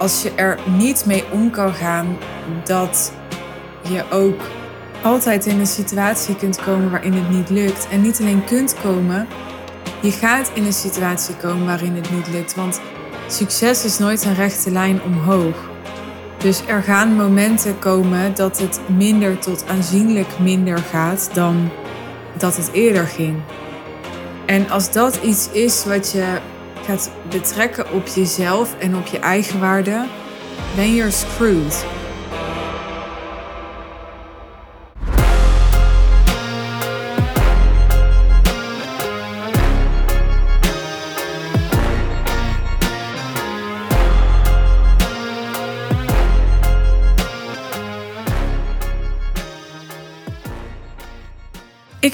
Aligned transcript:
als 0.00 0.22
je 0.22 0.32
er 0.34 0.58
niet 0.64 1.06
mee 1.06 1.24
om 1.30 1.50
kan 1.50 1.74
gaan 1.74 2.16
dat 2.64 3.12
je 3.88 4.04
ook 4.10 4.40
altijd 5.02 5.46
in 5.46 5.58
een 5.60 5.66
situatie 5.66 6.36
kunt 6.36 6.62
komen 6.62 6.90
waarin 6.90 7.12
het 7.12 7.30
niet 7.30 7.50
lukt. 7.50 7.88
En 7.90 8.00
niet 8.00 8.20
alleen 8.20 8.44
kunt 8.44 8.74
komen, 8.82 9.26
je 10.00 10.10
gaat 10.10 10.50
in 10.54 10.64
een 10.64 10.72
situatie 10.72 11.36
komen 11.36 11.66
waarin 11.66 11.94
het 11.94 12.10
niet 12.10 12.28
lukt. 12.28 12.54
Want 12.54 12.80
succes 13.26 13.84
is 13.84 13.98
nooit 13.98 14.24
een 14.24 14.34
rechte 14.34 14.70
lijn 14.70 15.02
omhoog. 15.02 15.56
Dus 16.38 16.62
er 16.66 16.82
gaan 16.82 17.14
momenten 17.14 17.78
komen 17.78 18.34
dat 18.34 18.58
het 18.58 18.80
minder 18.96 19.38
tot 19.38 19.64
aanzienlijk 19.68 20.38
minder 20.38 20.78
gaat 20.78 21.30
dan 21.32 21.70
dat 22.38 22.56
het 22.56 22.70
eerder 22.72 23.06
ging. 23.06 23.36
En 24.46 24.70
als 24.70 24.92
dat 24.92 25.16
iets 25.22 25.50
is 25.50 25.84
wat 25.84 26.12
je 26.12 26.38
gaat 26.86 27.10
betrekken 27.30 27.92
op 27.92 28.06
jezelf 28.06 28.78
en 28.78 28.96
op 28.96 29.06
je 29.06 29.18
eigenwaarde, 29.18 30.06
then 30.76 30.94
you're 30.94 31.10
screwed. 31.10 31.99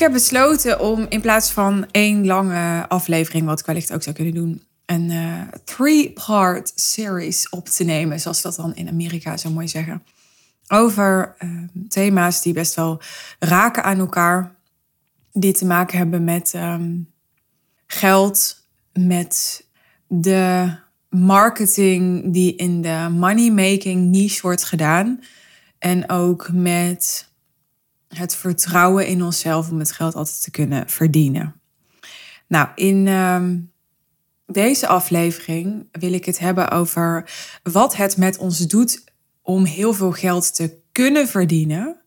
Heb 0.07 0.15
besloten 0.15 0.81
om 0.81 1.07
in 1.09 1.21
plaats 1.21 1.51
van 1.51 1.87
één 1.91 2.27
lange 2.27 2.89
aflevering, 2.89 3.47
wat 3.47 3.61
ik 3.61 3.67
wellicht 3.67 3.93
ook 3.93 4.03
zou 4.03 4.17
kunnen 4.17 4.35
doen, 4.35 4.63
een 4.87 5.11
uh, 5.11 5.43
three-part 5.65 6.73
series 6.75 7.49
op 7.49 7.69
te 7.69 7.85
nemen, 7.85 8.21
zoals 8.21 8.43
dat 8.43 8.57
dan 8.57 8.75
in 8.75 8.89
Amerika 8.89 9.37
zo 9.37 9.51
mooi 9.51 9.69
zeggen. 9.69 10.03
Over 10.69 11.35
uh, 11.39 11.51
thema's 11.89 12.43
die 12.43 12.53
best 12.53 12.75
wel 12.75 13.01
raken 13.39 13.85
aan 13.85 13.99
elkaar, 13.99 14.55
die 15.33 15.53
te 15.53 15.65
maken 15.65 15.99
hebben 15.99 16.25
met 16.25 16.53
um, 16.57 17.13
geld, 17.87 18.67
met 18.93 19.67
de 20.07 20.75
marketing 21.09 22.33
die 22.33 22.57
in 22.57 22.83
de 22.83 23.09
money-making 23.11 24.11
niche 24.11 24.43
wordt 24.43 24.65
gedaan. 24.65 25.21
En 25.79 26.11
ook 26.11 26.49
met 26.53 27.29
het 28.09 28.35
vertrouwen 28.35 29.07
in 29.07 29.23
onszelf 29.23 29.71
om 29.71 29.79
het 29.79 29.93
geld 29.93 30.15
altijd 30.15 30.43
te 30.43 30.51
kunnen 30.51 30.89
verdienen. 30.89 31.61
Nou, 32.47 32.69
in 32.75 33.07
uh, 33.07 33.43
deze 34.47 34.87
aflevering 34.87 35.89
wil 35.93 36.13
ik 36.13 36.25
het 36.25 36.39
hebben 36.39 36.71
over 36.71 37.31
wat 37.63 37.97
het 37.97 38.17
met 38.17 38.39
ons 38.39 38.59
doet 38.59 39.05
om 39.43 39.65
heel 39.65 39.93
veel 39.93 40.13
geld 40.13 40.55
te 40.55 40.79
kunnen 40.93 41.29
verdienen. 41.29 42.01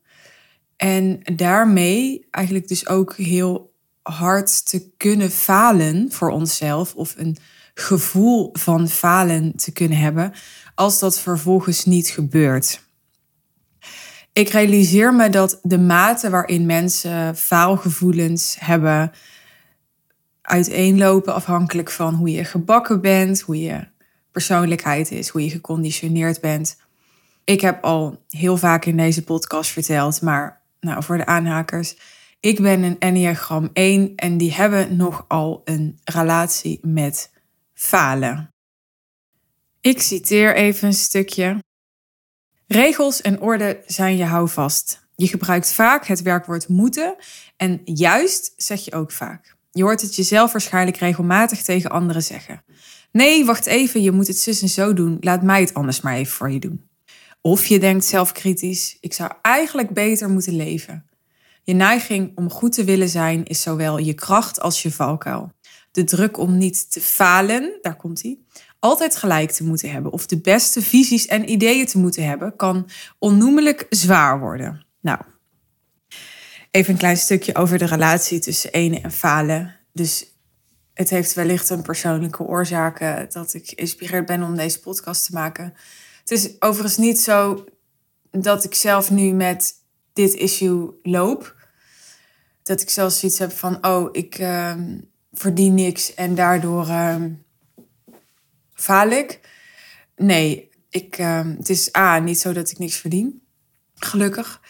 En 0.75 1.20
daarmee 1.36 2.27
eigenlijk 2.31 2.67
dus 2.67 2.88
ook 2.88 3.16
heel 3.16 3.73
hard 4.02 4.70
te 4.70 4.89
kunnen 4.97 5.31
falen 5.31 6.11
voor 6.11 6.30
onszelf 6.30 6.95
of 6.95 7.14
een 7.17 7.38
gevoel 7.73 8.50
van 8.53 8.89
falen 8.89 9.55
te 9.55 9.72
kunnen 9.72 9.97
hebben 9.97 10.33
als 10.75 11.00
dat 11.00 11.20
vervolgens 11.20 11.86
niet 11.86 12.09
gebeurt. 12.09 12.81
Ik 14.33 14.49
realiseer 14.49 15.13
me 15.13 15.30
dat 15.30 15.59
de 15.61 15.80
mate 15.80 16.30
waarin 16.30 16.66
mensen 16.66 17.35
faalgevoelens 17.35 18.55
hebben 18.59 19.11
uiteenlopen 20.41 21.33
afhankelijk 21.33 21.91
van 21.91 22.13
hoe 22.13 22.31
je 22.31 22.44
gebakken 22.44 23.02
bent, 23.02 23.41
hoe 23.41 23.59
je 23.59 23.88
persoonlijkheid 24.31 25.11
is, 25.11 25.30
hoe 25.30 25.44
je 25.44 25.49
geconditioneerd 25.49 26.41
bent. 26.41 26.77
Ik 27.44 27.61
heb 27.61 27.83
al 27.83 28.23
heel 28.30 28.58
vaak 28.58 28.86
in 28.86 28.97
deze 28.97 29.23
podcast 29.23 29.71
verteld, 29.71 30.21
maar 30.21 30.61
nou, 30.80 31.03
voor 31.03 31.17
de 31.17 31.26
aanhakers. 31.26 31.98
Ik 32.39 32.61
ben 32.61 32.83
een 32.83 32.99
Enneagram 32.99 33.70
1 33.73 34.15
en 34.15 34.37
die 34.37 34.53
hebben 34.53 34.95
nogal 34.95 35.61
een 35.64 35.99
relatie 36.03 36.80
met 36.82 37.32
falen. 37.73 38.53
Ik 39.82 40.02
citeer 40.02 40.55
even 40.55 40.87
een 40.87 40.93
stukje. 40.93 41.58
Regels 42.69 43.21
en 43.21 43.41
orde 43.41 43.83
zijn 43.85 44.17
je 44.17 44.23
houvast. 44.23 45.07
Je 45.15 45.27
gebruikt 45.27 45.71
vaak 45.71 46.05
het 46.05 46.21
werkwoord 46.21 46.67
moeten 46.67 47.15
en 47.57 47.81
juist 47.83 48.53
zeg 48.57 48.85
je 48.85 48.93
ook 48.93 49.11
vaak. 49.11 49.55
Je 49.71 49.83
hoort 49.83 50.02
het 50.02 50.15
jezelf 50.15 50.52
waarschijnlijk 50.52 50.97
regelmatig 50.97 51.61
tegen 51.61 51.89
anderen 51.89 52.23
zeggen. 52.23 52.63
Nee, 53.11 53.45
wacht 53.45 53.65
even, 53.65 54.02
je 54.02 54.11
moet 54.11 54.27
het 54.27 54.37
zus 54.37 54.61
en 54.61 54.69
zo 54.69 54.93
doen. 54.93 55.17
Laat 55.19 55.43
mij 55.43 55.61
het 55.61 55.73
anders 55.73 56.02
maar 56.02 56.15
even 56.15 56.33
voor 56.33 56.52
je 56.52 56.59
doen. 56.59 56.89
Of 57.41 57.65
je 57.65 57.79
denkt 57.79 58.05
zelfkritisch, 58.05 58.97
ik 58.99 59.13
zou 59.13 59.31
eigenlijk 59.41 59.89
beter 59.89 60.29
moeten 60.29 60.55
leven. 60.55 61.05
Je 61.63 61.73
neiging 61.73 62.31
om 62.35 62.49
goed 62.49 62.73
te 62.73 62.83
willen 62.83 63.09
zijn 63.09 63.45
is 63.45 63.61
zowel 63.61 63.97
je 63.97 64.13
kracht 64.13 64.59
als 64.59 64.81
je 64.81 64.91
valkuil. 64.91 65.52
De 65.91 66.03
druk 66.03 66.37
om 66.37 66.58
niet 66.58 66.91
te 66.91 67.02
falen, 67.02 67.77
daar 67.81 67.95
komt 67.95 68.21
hij, 68.21 68.37
altijd 68.79 69.15
gelijk 69.15 69.51
te 69.51 69.63
moeten 69.63 69.91
hebben 69.91 70.11
of 70.11 70.25
de 70.25 70.41
beste 70.41 70.81
visies 70.81 71.25
en 71.25 71.51
ideeën 71.51 71.85
te 71.85 71.97
moeten 71.97 72.25
hebben, 72.25 72.55
kan 72.55 72.89
onnoemelijk 73.17 73.85
zwaar 73.89 74.39
worden. 74.39 74.85
Nou, 75.01 75.19
even 76.71 76.93
een 76.93 76.99
klein 76.99 77.17
stukje 77.17 77.55
over 77.55 77.77
de 77.77 77.85
relatie 77.85 78.39
tussen 78.39 78.71
ene 78.71 79.01
en 79.01 79.11
falen. 79.11 79.75
Dus 79.93 80.25
het 80.93 81.09
heeft 81.09 81.33
wellicht 81.33 81.69
een 81.69 81.81
persoonlijke 81.81 82.43
oorzaken 82.43 83.27
dat 83.29 83.53
ik 83.53 83.67
geïnspireerd 83.69 84.25
ben 84.25 84.43
om 84.43 84.55
deze 84.55 84.79
podcast 84.79 85.25
te 85.25 85.33
maken. 85.33 85.73
Het 86.19 86.31
is 86.31 86.61
overigens 86.61 86.97
niet 86.97 87.19
zo 87.19 87.65
dat 88.31 88.63
ik 88.63 88.75
zelf 88.75 89.11
nu 89.11 89.31
met 89.31 89.73
dit 90.13 90.33
issue 90.33 90.99
loop. 91.03 91.55
Dat 92.63 92.81
ik 92.81 92.89
zelfs 92.89 93.19
zoiets 93.19 93.39
heb 93.39 93.51
van, 93.51 93.85
oh, 93.85 94.09
ik 94.11 94.39
uh, 94.39 94.73
verdien 95.31 95.73
niks 95.73 96.13
en 96.13 96.35
daardoor 96.35 96.87
uh, 96.87 97.15
faal 98.79 99.09
ik. 99.09 99.39
Nee, 100.15 100.69
ik, 100.89 101.17
uh, 101.17 101.41
het 101.57 101.69
is 101.69 101.95
A, 101.95 102.19
niet 102.19 102.39
zo 102.39 102.53
dat 102.53 102.71
ik 102.71 102.77
niks 102.77 102.97
verdien. 102.97 103.41
Gelukkig. 103.95 104.61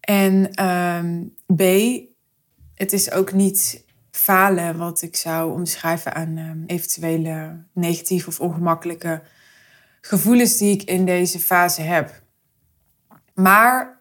En 0.00 0.54
ehm, 0.54 1.22
B, 1.56 1.62
het 2.74 2.92
is 2.92 3.10
ook 3.10 3.32
niet 3.32 3.84
falen 4.10 4.76
wat 4.76 5.02
ik 5.02 5.16
zou 5.16 5.52
omschrijven 5.52 6.14
aan 6.14 6.36
ehm, 6.36 6.62
eventuele 6.66 7.64
negatieve 7.72 8.28
of 8.28 8.40
ongemakkelijke 8.40 9.22
gevoelens 10.00 10.56
die 10.56 10.72
ik 10.72 10.82
in 10.82 11.04
deze 11.04 11.38
fase 11.38 11.82
heb. 11.82 12.22
Maar 13.34 14.00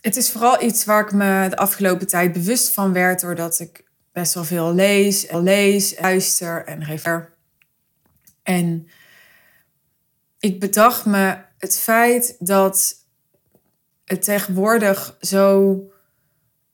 het 0.00 0.16
is 0.16 0.30
vooral 0.30 0.62
iets 0.62 0.84
waar 0.84 1.04
ik 1.04 1.12
me 1.12 1.46
de 1.48 1.56
afgelopen 1.56 2.06
tijd 2.06 2.32
bewust 2.32 2.72
van 2.72 2.92
werd, 2.92 3.20
doordat 3.20 3.60
ik 3.60 3.84
best 4.12 4.34
wel 4.34 4.44
veel 4.44 4.74
lees, 4.74 5.30
lees, 5.30 6.00
luister 6.00 6.64
en 6.64 6.84
refer. 6.84 7.33
En 8.44 8.88
ik 10.38 10.60
bedacht 10.60 11.04
me 11.04 11.36
het 11.58 11.78
feit 11.78 12.36
dat 12.38 12.94
het 14.04 14.22
tegenwoordig 14.22 15.16
zo 15.20 15.78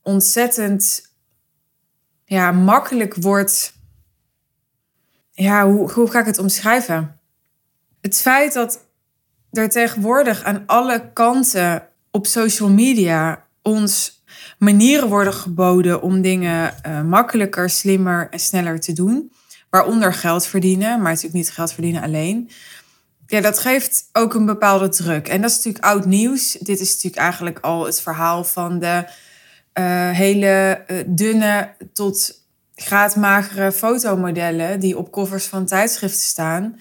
ontzettend 0.03 1.09
ja, 2.25 2.53
makkelijk 2.53 3.15
wordt. 3.15 3.75
Ja, 5.33 5.67
hoe, 5.67 5.93
hoe 5.93 6.11
ga 6.11 6.21
ik 6.21 6.27
het 6.27 6.39
omschrijven? 6.39 7.21
Het 8.01 8.21
feit 8.21 8.53
dat 8.53 8.87
er 9.51 9.69
tegenwoordig 9.69 10.43
aan 10.45 10.63
alle 10.67 11.13
kanten 11.13 11.89
op 12.11 12.27
social 12.27 12.69
media 12.69 13.47
ons 13.63 14.23
manieren 14.59 15.09
worden 15.09 15.35
geboden 15.35 16.03
om 16.03 16.23
dingen 16.23 16.75
uh, 16.87 17.03
makkelijker, 17.03 17.71
slimmer 17.71 18.29
en 18.31 18.41
sneller 18.41 18.81
te 18.81 18.93
doen. 18.93 19.33
Waaronder 19.71 20.15
geld 20.15 20.47
verdienen, 20.47 20.89
maar 20.89 21.09
natuurlijk 21.09 21.35
niet 21.35 21.51
geld 21.51 21.73
verdienen 21.73 22.03
alleen. 22.03 22.51
Ja, 23.27 23.41
dat 23.41 23.59
geeft 23.59 24.09
ook 24.13 24.35
een 24.35 24.47
bepaalde 24.47 24.89
druk. 24.89 25.29
En 25.29 25.41
dat 25.41 25.51
is 25.51 25.57
natuurlijk 25.57 25.85
oud 25.85 26.05
nieuws. 26.05 26.53
Dit 26.53 26.81
is 26.81 26.93
natuurlijk 26.93 27.23
eigenlijk 27.23 27.59
al 27.59 27.87
het 27.87 28.01
verhaal 28.01 28.45
van 28.45 28.79
de 28.79 29.05
uh, 29.75 30.11
hele 30.11 30.85
uh, 30.87 31.03
dunne 31.07 31.75
tot 31.93 32.45
graadmagere 32.75 33.73
fotomodellen 33.73 34.81
die 34.81 34.99
op 34.99 35.13
covers 35.13 35.47
van 35.47 35.67
tijdschriften 35.67 36.21
staan. 36.21 36.81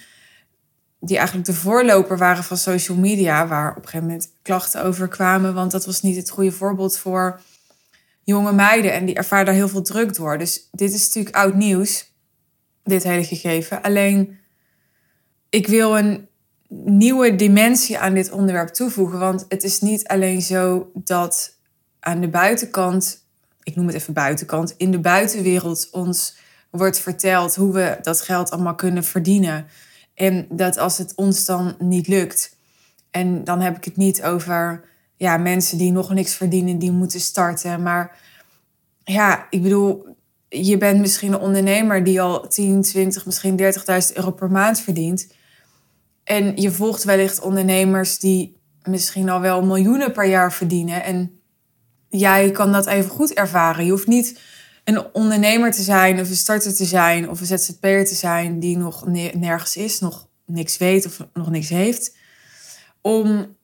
Die 1.00 1.18
eigenlijk 1.18 1.48
de 1.48 1.54
voorloper 1.54 2.18
waren 2.18 2.44
van 2.44 2.58
social 2.58 2.98
media, 2.98 3.48
waar 3.48 3.70
op 3.70 3.76
een 3.76 3.84
gegeven 3.84 4.08
moment 4.08 4.32
klachten 4.42 4.84
over 4.84 5.08
kwamen. 5.08 5.54
Want 5.54 5.72
dat 5.72 5.86
was 5.86 6.02
niet 6.02 6.16
het 6.16 6.30
goede 6.30 6.52
voorbeeld 6.52 6.98
voor 6.98 7.40
jonge 8.24 8.54
meiden. 8.54 8.94
En 8.94 9.06
die 9.06 9.16
ervaren 9.16 9.46
daar 9.46 9.54
heel 9.54 9.70
veel 9.70 9.82
druk 9.82 10.16
door. 10.16 10.38
Dus 10.38 10.68
dit 10.72 10.94
is 10.94 11.06
natuurlijk 11.06 11.36
oud 11.36 11.54
nieuws, 11.54 12.09
dit 12.84 13.04
hele 13.04 13.24
gegeven. 13.24 13.82
Alleen, 13.82 14.38
ik 15.50 15.68
wil 15.68 15.98
een 15.98 16.28
nieuwe 16.70 17.36
dimensie 17.36 18.00
aan 18.00 18.14
dit 18.14 18.32
onderwerp 18.32 18.70
toevoegen. 18.70 19.20
Want 19.20 19.46
het 19.50 19.64
is 19.64 19.82
niet 19.82 20.08
alleen 20.08 20.42
zo 20.42 20.92
dat 20.94 21.58
aan 22.00 22.22
de 22.22 22.30
buitenkant, 22.30 23.26
ik 23.64 23.76
noem 23.76 23.88
het 23.88 23.96
even 23.96 24.14
buitenkant, 24.14 24.74
in 24.78 24.92
de 24.92 25.00
buitenwereld 25.00 25.88
ons 25.92 26.38
wordt 26.70 27.00
verteld 27.00 27.56
hoe 27.56 27.74
we 27.74 27.98
dat 28.02 28.22
geld 28.22 28.52
allemaal 28.52 28.76
kunnen 28.76 29.04
verdienen. 29.04 29.68
En 30.14 30.48
dat 30.50 30.78
als 30.78 30.98
het 30.98 31.16
ons 31.16 31.46
dan 31.46 31.76
niet 31.80 32.08
lukt, 32.08 32.58
en 33.12 33.44
dan 33.44 33.62
heb 33.62 33.78
ik 33.78 33.86
het 33.86 33.98
niet 33.98 34.24
over 34.24 34.84
ja, 35.16 35.38
mensen 35.38 35.78
die 35.78 35.92
nog 35.92 36.14
niks 36.14 36.34
verdienen, 36.34 36.80
die 36.80 36.92
moeten 36.92 37.20
starten. 37.20 37.82
Maar 37.82 38.18
ja, 39.04 39.48
ik 39.50 39.62
bedoel, 39.62 40.18
je 40.50 40.78
bent 40.78 41.00
misschien 41.00 41.34
een 41.34 41.40
ondernemer 41.40 42.04
die 42.04 42.22
al 42.22 42.48
10, 42.48 42.82
20, 42.82 43.26
misschien 43.26 43.60
30.000 43.62 44.14
euro 44.14 44.32
per 44.32 44.52
maand 44.52 44.80
verdient. 44.80 45.28
En 46.24 46.58
je 46.58 46.72
volgt 46.72 47.04
wellicht 47.04 47.42
ondernemers 47.42 48.20
die 48.20 48.58
misschien 48.84 49.30
al 49.30 49.40
wel 49.40 49.66
miljoenen 49.66 50.12
per 50.12 50.26
jaar 50.26 50.54
verdienen. 50.54 51.04
En 51.04 51.42
jij 52.10 52.52
kan 52.52 52.72
dat 52.72 52.86
even 52.86 53.10
goed 53.10 53.34
ervaren. 53.34 53.86
Je 53.86 53.92
hoeft 53.92 54.08
niet 54.08 54.40
een 54.84 55.14
ondernemer 55.14 55.72
te 55.72 55.82
zijn 55.82 56.20
of 56.20 56.30
een 56.30 56.36
starter 56.36 56.76
te 56.76 56.86
zijn 56.86 57.30
of 57.30 57.40
een 57.40 57.60
ZZP'er 57.60 58.06
te 58.06 58.16
zijn 58.16 58.60
die 58.60 58.78
nog 58.78 59.08
nergens 59.08 59.78
is, 59.78 60.00
nog 60.00 60.28
niks 60.46 60.78
weet 60.78 61.06
of 61.06 61.28
nog 61.34 61.50
niks 61.50 61.70
heeft. 61.70 62.16
Om 63.02 63.56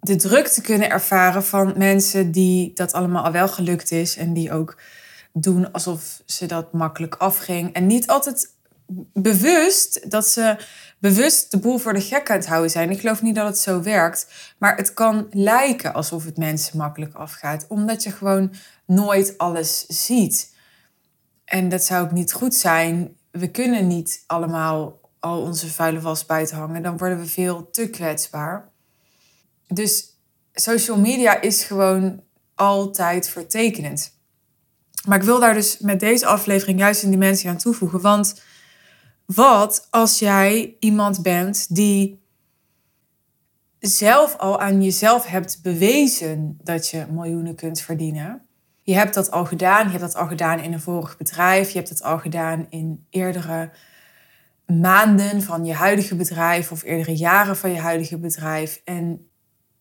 de 0.00 0.16
druk 0.16 0.46
te 0.46 0.60
kunnen 0.60 0.90
ervaren 0.90 1.44
van 1.44 1.72
mensen 1.76 2.32
die 2.32 2.72
dat 2.74 2.92
allemaal 2.92 3.24
al 3.24 3.32
wel 3.32 3.48
gelukt 3.48 3.90
is 3.90 4.16
en 4.16 4.32
die 4.32 4.52
ook 4.52 4.76
doen 5.32 5.72
alsof 5.72 6.22
ze 6.26 6.46
dat 6.46 6.72
makkelijk 6.72 7.14
afging. 7.14 7.72
En 7.72 7.86
niet 7.86 8.06
altijd 8.06 8.54
bewust 9.12 10.10
dat 10.10 10.26
ze 10.28 10.56
bewust 10.98 11.50
de 11.50 11.58
boel 11.58 11.78
voor 11.78 11.92
de 11.92 12.00
gek 12.00 12.30
aan 12.30 12.36
het 12.36 12.46
houden 12.46 12.70
zijn. 12.70 12.90
Ik 12.90 13.00
geloof 13.00 13.22
niet 13.22 13.34
dat 13.34 13.46
het 13.46 13.58
zo 13.58 13.82
werkt. 13.82 14.26
Maar 14.58 14.76
het 14.76 14.94
kan 14.94 15.26
lijken 15.30 15.94
alsof 15.94 16.24
het 16.24 16.36
mensen 16.36 16.78
makkelijk 16.78 17.14
afgaat. 17.14 17.66
Omdat 17.68 18.02
je 18.02 18.10
gewoon 18.10 18.52
nooit 18.86 19.38
alles 19.38 19.86
ziet. 19.86 20.54
En 21.44 21.68
dat 21.68 21.84
zou 21.84 22.04
ook 22.04 22.12
niet 22.12 22.32
goed 22.32 22.54
zijn. 22.54 23.16
We 23.30 23.50
kunnen 23.50 23.86
niet 23.86 24.24
allemaal 24.26 25.00
al 25.18 25.40
onze 25.40 25.72
vuile 25.72 26.00
was 26.00 26.26
buiten 26.26 26.56
hangen. 26.56 26.82
Dan 26.82 26.98
worden 26.98 27.18
we 27.18 27.26
veel 27.26 27.70
te 27.70 27.88
kwetsbaar. 27.88 28.68
Dus 29.68 30.18
social 30.52 30.98
media 30.98 31.40
is 31.40 31.64
gewoon 31.64 32.22
altijd 32.54 33.28
vertekenend. 33.28 34.18
Maar 35.06 35.18
ik 35.18 35.24
wil 35.24 35.40
daar 35.40 35.54
dus 35.54 35.78
met 35.78 36.00
deze 36.00 36.26
aflevering 36.26 36.78
juist 36.78 37.02
een 37.02 37.10
dimensie 37.10 37.48
aan 37.48 37.56
toevoegen. 37.56 38.00
Want 38.00 38.42
wat 39.24 39.86
als 39.90 40.18
jij 40.18 40.76
iemand 40.78 41.22
bent 41.22 41.74
die 41.74 42.22
zelf 43.78 44.36
al 44.36 44.60
aan 44.60 44.82
jezelf 44.82 45.26
hebt 45.26 45.60
bewezen 45.62 46.58
dat 46.62 46.88
je 46.88 47.06
miljoenen 47.10 47.54
kunt 47.54 47.80
verdienen? 47.80 48.42
Je 48.82 48.94
hebt 48.94 49.14
dat 49.14 49.30
al 49.30 49.44
gedaan. 49.44 49.84
Je 49.84 49.90
hebt 49.90 50.12
dat 50.12 50.16
al 50.16 50.26
gedaan 50.26 50.60
in 50.60 50.72
een 50.72 50.80
vorig 50.80 51.16
bedrijf. 51.16 51.70
Je 51.70 51.76
hebt 51.76 51.88
dat 51.88 52.02
al 52.02 52.18
gedaan 52.18 52.66
in 52.68 53.06
eerdere 53.10 53.70
maanden 54.66 55.42
van 55.42 55.64
je 55.64 55.74
huidige 55.74 56.16
bedrijf 56.16 56.72
of 56.72 56.82
eerdere 56.82 57.16
jaren 57.16 57.56
van 57.56 57.72
je 57.72 57.80
huidige 57.80 58.18
bedrijf. 58.18 58.80
En 58.84 59.28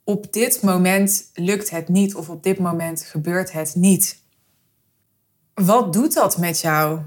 op 0.03 0.33
dit 0.33 0.61
moment 0.61 1.29
lukt 1.33 1.69
het 1.69 1.87
niet 1.87 2.15
of 2.15 2.29
op 2.29 2.43
dit 2.43 2.59
moment 2.59 3.01
gebeurt 3.01 3.51
het 3.51 3.75
niet. 3.75 4.23
Wat 5.59 5.93
doet 5.93 6.13
dat 6.13 6.37
met 6.37 6.59
jou? 6.59 7.01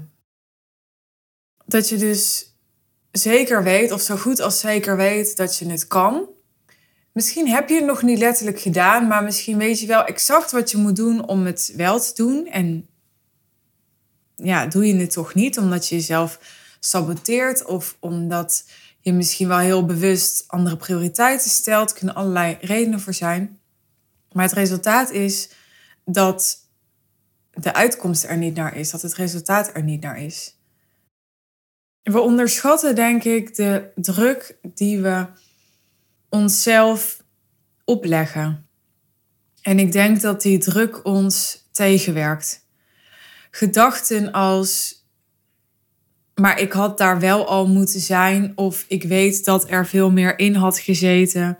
Dat 1.65 1.89
je 1.89 1.97
dus 1.97 2.53
zeker 3.11 3.63
weet, 3.63 3.91
of 3.91 4.01
zo 4.01 4.17
goed 4.17 4.39
als 4.39 4.59
zeker 4.59 4.97
weet, 4.97 5.37
dat 5.37 5.57
je 5.57 5.69
het 5.69 5.87
kan. 5.87 6.29
Misschien 7.11 7.47
heb 7.47 7.69
je 7.69 7.75
het 7.75 7.85
nog 7.85 8.01
niet 8.01 8.17
letterlijk 8.17 8.59
gedaan, 8.59 9.07
maar 9.07 9.23
misschien 9.23 9.57
weet 9.57 9.79
je 9.79 9.87
wel 9.87 10.03
exact 10.03 10.51
wat 10.51 10.71
je 10.71 10.77
moet 10.77 10.95
doen 10.95 11.27
om 11.27 11.45
het 11.45 11.73
wel 11.75 11.99
te 11.99 12.11
doen. 12.13 12.47
En 12.47 12.87
ja, 14.35 14.65
doe 14.65 14.87
je 14.87 14.95
het 14.95 15.11
toch 15.11 15.33
niet 15.33 15.57
omdat 15.57 15.87
je 15.87 15.95
jezelf 15.95 16.39
saboteert 16.79 17.65
of 17.65 17.97
omdat 17.99 18.65
je 18.99 19.13
misschien 19.13 19.47
wel 19.47 19.57
heel 19.57 19.85
bewust 19.85 20.43
andere 20.47 20.77
prioriteiten 20.77 21.49
stelt. 21.49 21.89
Er 21.89 21.97
kunnen 21.97 22.15
allerlei 22.15 22.57
redenen 22.61 22.99
voor 22.99 23.13
zijn. 23.13 23.59
Maar 24.31 24.43
het 24.43 24.53
resultaat 24.53 25.11
is 25.11 25.49
dat 26.05 26.62
de 27.53 27.73
uitkomst 27.73 28.23
er 28.23 28.37
niet 28.37 28.55
naar 28.55 28.75
is, 28.75 28.91
dat 28.91 29.01
het 29.01 29.13
resultaat 29.13 29.75
er 29.75 29.83
niet 29.83 30.01
naar 30.01 30.21
is. 30.21 30.57
We 32.01 32.19
onderschatten, 32.19 32.95
denk 32.95 33.23
ik, 33.23 33.55
de 33.55 33.91
druk 33.95 34.57
die 34.73 34.99
we 34.99 35.25
onszelf 36.29 37.23
opleggen. 37.85 38.67
En 39.61 39.79
ik 39.79 39.91
denk 39.91 40.21
dat 40.21 40.41
die 40.41 40.57
druk 40.57 41.05
ons 41.05 41.67
tegenwerkt. 41.71 42.65
Gedachten 43.51 44.31
als 44.31 45.01
maar 46.35 46.59
ik 46.59 46.71
had 46.71 46.97
daar 46.97 47.19
wel 47.19 47.47
al 47.47 47.67
moeten 47.67 47.99
zijn. 47.99 48.51
Of 48.55 48.85
ik 48.87 49.03
weet 49.03 49.45
dat 49.45 49.69
er 49.69 49.87
veel 49.87 50.11
meer 50.11 50.39
in 50.39 50.55
had 50.55 50.79
gezeten. 50.79 51.57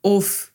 Of 0.00 0.47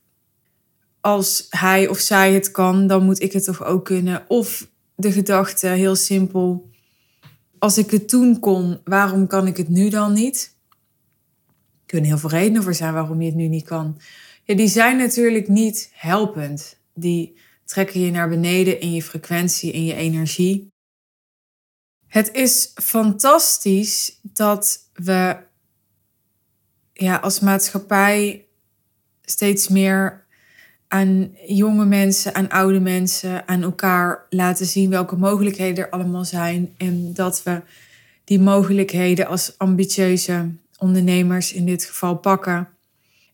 als 1.03 1.47
hij 1.49 1.87
of 1.87 1.99
zij 1.99 2.33
het 2.33 2.51
kan, 2.51 2.87
dan 2.87 3.03
moet 3.03 3.21
ik 3.21 3.31
het 3.33 3.43
toch 3.43 3.63
ook 3.63 3.85
kunnen. 3.85 4.25
Of 4.27 4.67
de 4.95 5.11
gedachte, 5.11 5.67
heel 5.67 5.95
simpel. 5.95 6.69
Als 7.59 7.77
ik 7.77 7.91
het 7.91 8.09
toen 8.09 8.39
kon, 8.39 8.79
waarom 8.83 9.27
kan 9.27 9.47
ik 9.47 9.57
het 9.57 9.69
nu 9.69 9.89
dan 9.89 10.13
niet? 10.13 10.55
Er 10.71 11.85
kunnen 11.85 12.09
heel 12.09 12.17
veel 12.17 12.29
redenen 12.29 12.63
voor 12.63 12.73
zijn 12.73 12.93
waarom 12.93 13.21
je 13.21 13.25
het 13.25 13.35
nu 13.35 13.47
niet 13.47 13.65
kan. 13.65 13.99
Ja, 14.43 14.55
die 14.55 14.67
zijn 14.67 14.97
natuurlijk 14.97 15.47
niet 15.47 15.89
helpend. 15.93 16.77
Die 16.93 17.37
trekken 17.65 17.99
je 17.99 18.11
naar 18.11 18.29
beneden 18.29 18.79
in 18.79 18.93
je 18.93 19.03
frequentie, 19.03 19.71
in 19.71 19.85
je 19.85 19.95
energie. 19.95 20.67
Het 22.07 22.31
is 22.31 22.71
fantastisch 22.75 24.19
dat 24.21 24.89
we 24.93 25.37
ja, 26.93 27.15
als 27.15 27.39
maatschappij 27.39 28.45
steeds 29.21 29.67
meer 29.67 30.22
aan 30.93 31.35
jonge 31.45 31.85
mensen, 31.85 32.35
aan 32.35 32.49
oude 32.49 32.79
mensen, 32.79 33.47
aan 33.47 33.63
elkaar 33.63 34.25
laten 34.29 34.65
zien 34.65 34.89
welke 34.89 35.15
mogelijkheden 35.15 35.83
er 35.83 35.89
allemaal 35.89 36.25
zijn. 36.25 36.73
En 36.77 37.13
dat 37.13 37.43
we 37.43 37.61
die 38.23 38.39
mogelijkheden 38.39 39.27
als 39.27 39.57
ambitieuze 39.57 40.49
ondernemers 40.77 41.53
in 41.53 41.65
dit 41.65 41.83
geval 41.83 42.15
pakken. 42.15 42.67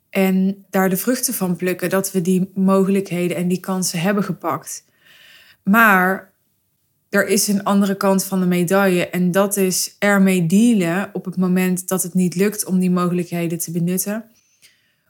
En 0.10 0.66
daar 0.70 0.90
de 0.90 0.98
vruchten 0.98 1.34
van 1.34 1.56
plukken 1.56 1.90
dat 1.90 2.12
we 2.12 2.22
die 2.22 2.52
mogelijkheden 2.54 3.38
en 3.38 3.48
die 3.48 3.60
kansen 3.60 4.00
hebben 4.00 4.24
gepakt. 4.24 4.84
Maar 5.64 6.32
er 7.10 7.28
is 7.28 7.48
een 7.48 7.64
andere 7.64 7.98
kant 7.98 8.24
van 8.24 8.40
de 8.40 8.46
medaille. 8.46 9.10
En 9.10 9.32
dat 9.32 9.58
is 9.58 9.96
ermee 9.98 10.46
dealen 10.46 11.10
op 11.14 11.26
het 11.26 11.38
moment 11.38 11.88
dat 11.88 12.04
het 12.04 12.14
niet 12.14 12.36
lukt 12.36 12.66
om 12.66 12.80
die 12.80 12.92
mogelijkheden 12.92 13.60
te 13.60 13.72
benutten. 13.72 14.24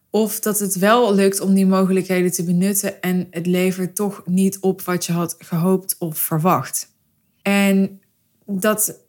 Of 0.09 0.39
dat 0.39 0.59
het 0.59 0.75
wel 0.75 1.15
lukt 1.15 1.39
om 1.39 1.53
die 1.53 1.65
mogelijkheden 1.65 2.31
te 2.31 2.43
benutten 2.43 3.01
en 3.01 3.27
het 3.31 3.45
levert 3.45 3.95
toch 3.95 4.21
niet 4.25 4.59
op 4.59 4.81
wat 4.81 5.05
je 5.05 5.11
had 5.11 5.35
gehoopt 5.39 5.95
of 5.99 6.17
verwacht. 6.17 6.93
En 7.41 8.01
dat, 8.45 8.99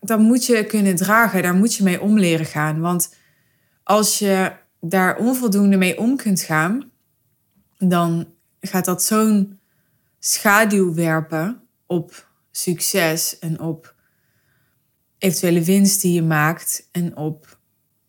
dat 0.00 0.18
moet 0.18 0.46
je 0.46 0.66
kunnen 0.66 0.96
dragen, 0.96 1.42
daar 1.42 1.54
moet 1.54 1.74
je 1.74 1.82
mee 1.82 2.00
om 2.00 2.18
leren 2.18 2.46
gaan. 2.46 2.80
Want 2.80 3.14
als 3.82 4.18
je 4.18 4.52
daar 4.80 5.16
onvoldoende 5.16 5.76
mee 5.76 5.98
om 5.98 6.16
kunt 6.16 6.40
gaan, 6.40 6.90
dan 7.78 8.26
gaat 8.60 8.84
dat 8.84 9.02
zo'n 9.02 9.58
schaduw 10.18 10.94
werpen 10.94 11.60
op 11.86 12.28
succes 12.50 13.38
en 13.38 13.60
op 13.60 13.94
eventuele 15.18 15.62
winst 15.62 16.00
die 16.00 16.12
je 16.12 16.22
maakt 16.22 16.88
en 16.92 17.16
op, 17.16 17.53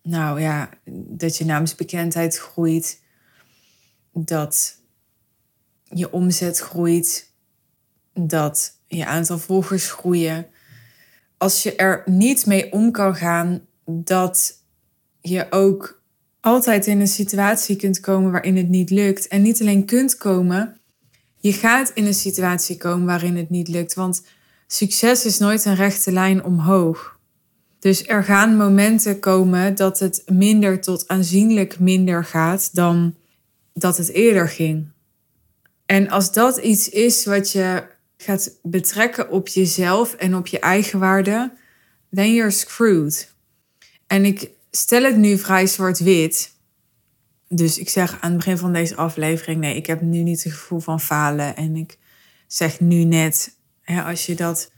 nou 0.05 0.41
ja, 0.41 0.69
dat 1.07 1.37
je 1.37 1.45
naamsbekendheid 1.45 2.37
groeit, 2.37 3.01
dat 4.13 4.77
je 5.83 6.11
omzet 6.11 6.59
groeit, 6.59 7.31
dat 8.13 8.79
je 8.87 9.05
aantal 9.05 9.39
volgers 9.39 9.91
groeien. 9.91 10.47
Als 11.37 11.63
je 11.63 11.75
er 11.75 12.03
niet 12.05 12.45
mee 12.45 12.71
om 12.71 12.91
kan 12.91 13.15
gaan, 13.15 13.61
dat 13.85 14.63
je 15.21 15.47
ook 15.49 16.03
altijd 16.41 16.87
in 16.87 16.99
een 16.99 17.07
situatie 17.07 17.75
kunt 17.75 17.99
komen 17.99 18.31
waarin 18.31 18.57
het 18.57 18.69
niet 18.69 18.89
lukt. 18.89 19.27
En 19.27 19.41
niet 19.41 19.61
alleen 19.61 19.85
kunt 19.85 20.17
komen, 20.17 20.77
je 21.37 21.53
gaat 21.53 21.91
in 21.93 22.05
een 22.05 22.13
situatie 22.13 22.77
komen 22.77 23.05
waarin 23.05 23.37
het 23.37 23.49
niet 23.49 23.67
lukt. 23.67 23.93
Want 23.93 24.23
succes 24.67 25.25
is 25.25 25.37
nooit 25.37 25.65
een 25.65 25.75
rechte 25.75 26.11
lijn 26.11 26.43
omhoog. 26.43 27.14
Dus 27.85 28.05
er 28.07 28.23
gaan 28.23 28.57
momenten 28.57 29.19
komen 29.19 29.75
dat 29.75 29.99
het 29.99 30.23
minder 30.25 30.81
tot 30.81 31.07
aanzienlijk 31.07 31.79
minder 31.79 32.25
gaat 32.25 32.75
dan 32.75 33.15
dat 33.73 33.97
het 33.97 34.09
eerder 34.09 34.49
ging. 34.49 34.87
En 35.85 36.09
als 36.09 36.33
dat 36.33 36.57
iets 36.57 36.89
is 36.89 37.25
wat 37.25 37.51
je 37.51 37.83
gaat 38.17 38.59
betrekken 38.63 39.29
op 39.29 39.47
jezelf 39.47 40.13
en 40.13 40.35
op 40.35 40.47
je 40.47 40.59
eigen 40.59 40.99
waarde, 40.99 41.51
then 42.11 42.33
you're 42.33 42.51
screwed. 42.51 43.33
En 44.07 44.25
ik 44.25 44.49
stel 44.71 45.03
het 45.03 45.17
nu 45.17 45.37
vrij 45.37 45.67
zwart-wit. 45.67 46.51
Dus 47.47 47.77
ik 47.77 47.89
zeg 47.89 48.21
aan 48.21 48.29
het 48.29 48.37
begin 48.37 48.57
van 48.57 48.73
deze 48.73 48.95
aflevering: 48.95 49.59
nee, 49.59 49.75
ik 49.75 49.85
heb 49.85 50.01
nu 50.01 50.23
niet 50.23 50.43
het 50.43 50.53
gevoel 50.53 50.79
van 50.79 51.01
falen. 51.01 51.55
En 51.55 51.75
ik 51.75 51.97
zeg 52.47 52.79
nu 52.79 53.03
net, 53.03 53.55
hè, 53.81 54.03
als 54.03 54.25
je 54.25 54.35
dat 54.35 54.73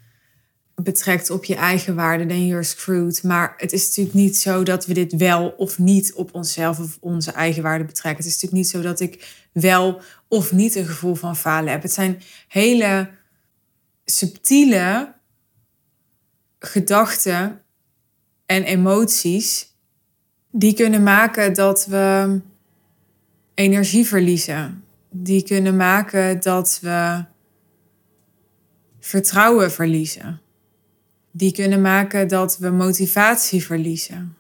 betrekt 0.83 1.29
op 1.29 1.45
je 1.45 1.55
eigen 1.55 1.95
waarde, 1.95 2.25
dan 2.25 2.47
you're 2.47 2.63
screwed. 2.63 3.23
Maar 3.23 3.53
het 3.57 3.71
is 3.71 3.87
natuurlijk 3.87 4.15
niet 4.15 4.37
zo 4.37 4.63
dat 4.63 4.85
we 4.85 4.93
dit 4.93 5.15
wel 5.15 5.49
of 5.49 5.77
niet 5.77 6.13
op 6.13 6.33
onszelf 6.33 6.79
of 6.79 6.97
onze 6.99 7.31
eigen 7.31 7.63
waarde 7.63 7.85
betrekken. 7.85 8.23
Het 8.23 8.33
is 8.33 8.41
natuurlijk 8.41 8.61
niet 8.61 8.71
zo 8.71 8.81
dat 8.81 8.99
ik 8.99 9.45
wel 9.51 10.01
of 10.27 10.51
niet 10.51 10.75
een 10.75 10.85
gevoel 10.85 11.15
van 11.15 11.35
falen 11.35 11.71
heb. 11.71 11.81
Het 11.81 11.93
zijn 11.93 12.21
hele 12.47 13.09
subtiele 14.05 15.13
gedachten 16.59 17.61
en 18.45 18.63
emoties 18.63 19.75
die 20.51 20.73
kunnen 20.73 21.03
maken 21.03 21.53
dat 21.53 21.85
we 21.85 22.39
energie 23.53 24.07
verliezen. 24.07 24.83
Die 25.09 25.43
kunnen 25.43 25.75
maken 25.75 26.41
dat 26.41 26.79
we 26.81 27.25
vertrouwen 28.99 29.71
verliezen. 29.71 30.41
Die 31.37 31.51
kunnen 31.51 31.81
maken 31.81 32.27
dat 32.27 32.57
we 32.57 32.69
motivatie 32.69 33.65
verliezen. 33.65 34.37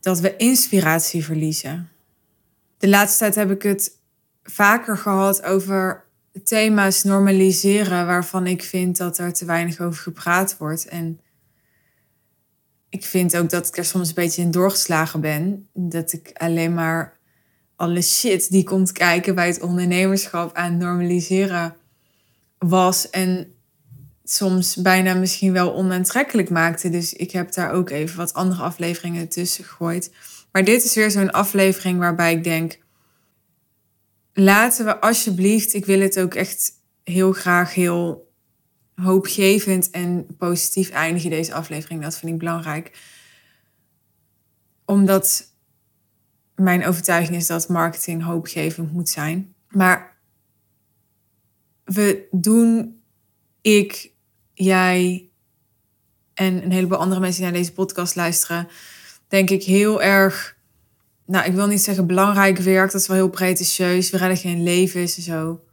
Dat 0.00 0.20
we 0.20 0.36
inspiratie 0.36 1.24
verliezen. 1.24 1.88
De 2.78 2.88
laatste 2.88 3.18
tijd 3.18 3.34
heb 3.34 3.50
ik 3.50 3.62
het 3.62 3.98
vaker 4.42 4.96
gehad 4.96 5.42
over 5.42 6.04
thema's 6.44 7.02
normaliseren 7.02 8.06
waarvan 8.06 8.46
ik 8.46 8.62
vind 8.62 8.96
dat 8.96 9.18
er 9.18 9.32
te 9.32 9.44
weinig 9.44 9.80
over 9.80 10.02
gepraat 10.02 10.56
wordt. 10.56 10.86
En 10.86 11.20
ik 12.88 13.04
vind 13.04 13.36
ook 13.36 13.50
dat 13.50 13.68
ik 13.68 13.76
er 13.76 13.84
soms 13.84 14.08
een 14.08 14.14
beetje 14.14 14.42
in 14.42 14.50
doorgeslagen 14.50 15.20
ben. 15.20 15.68
Dat 15.72 16.12
ik 16.12 16.30
alleen 16.34 16.74
maar 16.74 17.18
alle 17.76 18.02
shit 18.02 18.50
die 18.50 18.64
komt 18.64 18.92
kijken 18.92 19.34
bij 19.34 19.46
het 19.46 19.60
ondernemerschap 19.60 20.54
aan 20.56 20.76
normaliseren 20.76 21.76
was. 22.58 23.10
En 23.10 23.51
soms 24.32 24.76
bijna 24.76 25.14
misschien 25.14 25.52
wel 25.52 25.74
onaantrekkelijk 25.74 26.50
maakte. 26.50 26.90
Dus 26.90 27.12
ik 27.12 27.30
heb 27.30 27.52
daar 27.52 27.72
ook 27.72 27.90
even 27.90 28.16
wat 28.16 28.34
andere 28.34 28.62
afleveringen 28.62 29.28
tussen 29.28 29.64
gegooid. 29.64 30.12
Maar 30.52 30.64
dit 30.64 30.84
is 30.84 30.94
weer 30.94 31.10
zo'n 31.10 31.30
aflevering 31.30 31.98
waarbij 31.98 32.32
ik 32.32 32.44
denk: 32.44 32.78
laten 34.32 34.84
we 34.84 35.00
alsjeblieft, 35.00 35.74
ik 35.74 35.84
wil 35.84 36.00
het 36.00 36.20
ook 36.20 36.34
echt 36.34 36.70
heel 37.04 37.32
graag 37.32 37.74
heel 37.74 38.30
hoopgevend 38.94 39.90
en 39.90 40.26
positief 40.38 40.90
eindigen 40.90 41.30
deze 41.30 41.54
aflevering. 41.54 42.02
Dat 42.02 42.18
vind 42.18 42.32
ik 42.32 42.38
belangrijk. 42.38 42.98
Omdat 44.84 45.50
mijn 46.54 46.86
overtuiging 46.86 47.36
is 47.36 47.46
dat 47.46 47.68
marketing 47.68 48.22
hoopgevend 48.22 48.92
moet 48.92 49.08
zijn. 49.08 49.54
Maar 49.68 50.16
we 51.84 52.28
doen, 52.30 53.00
ik, 53.60 54.11
jij 54.62 55.28
en 56.34 56.64
een 56.64 56.72
heleboel 56.72 56.98
andere 56.98 57.20
mensen 57.20 57.42
die 57.42 57.50
naar 57.50 57.60
deze 57.60 57.72
podcast 57.72 58.14
luisteren, 58.14 58.68
denk 59.28 59.50
ik 59.50 59.62
heel 59.62 60.02
erg, 60.02 60.56
nou 61.26 61.46
ik 61.46 61.52
wil 61.52 61.66
niet 61.66 61.82
zeggen 61.82 62.06
belangrijk 62.06 62.58
werk, 62.58 62.92
dat 62.92 63.00
is 63.00 63.06
wel 63.06 63.16
heel 63.16 63.28
pretentieus. 63.28 64.10
We 64.10 64.16
redden 64.16 64.36
geen 64.36 64.62
levens 64.62 65.16
en 65.16 65.22
zo. 65.22 65.64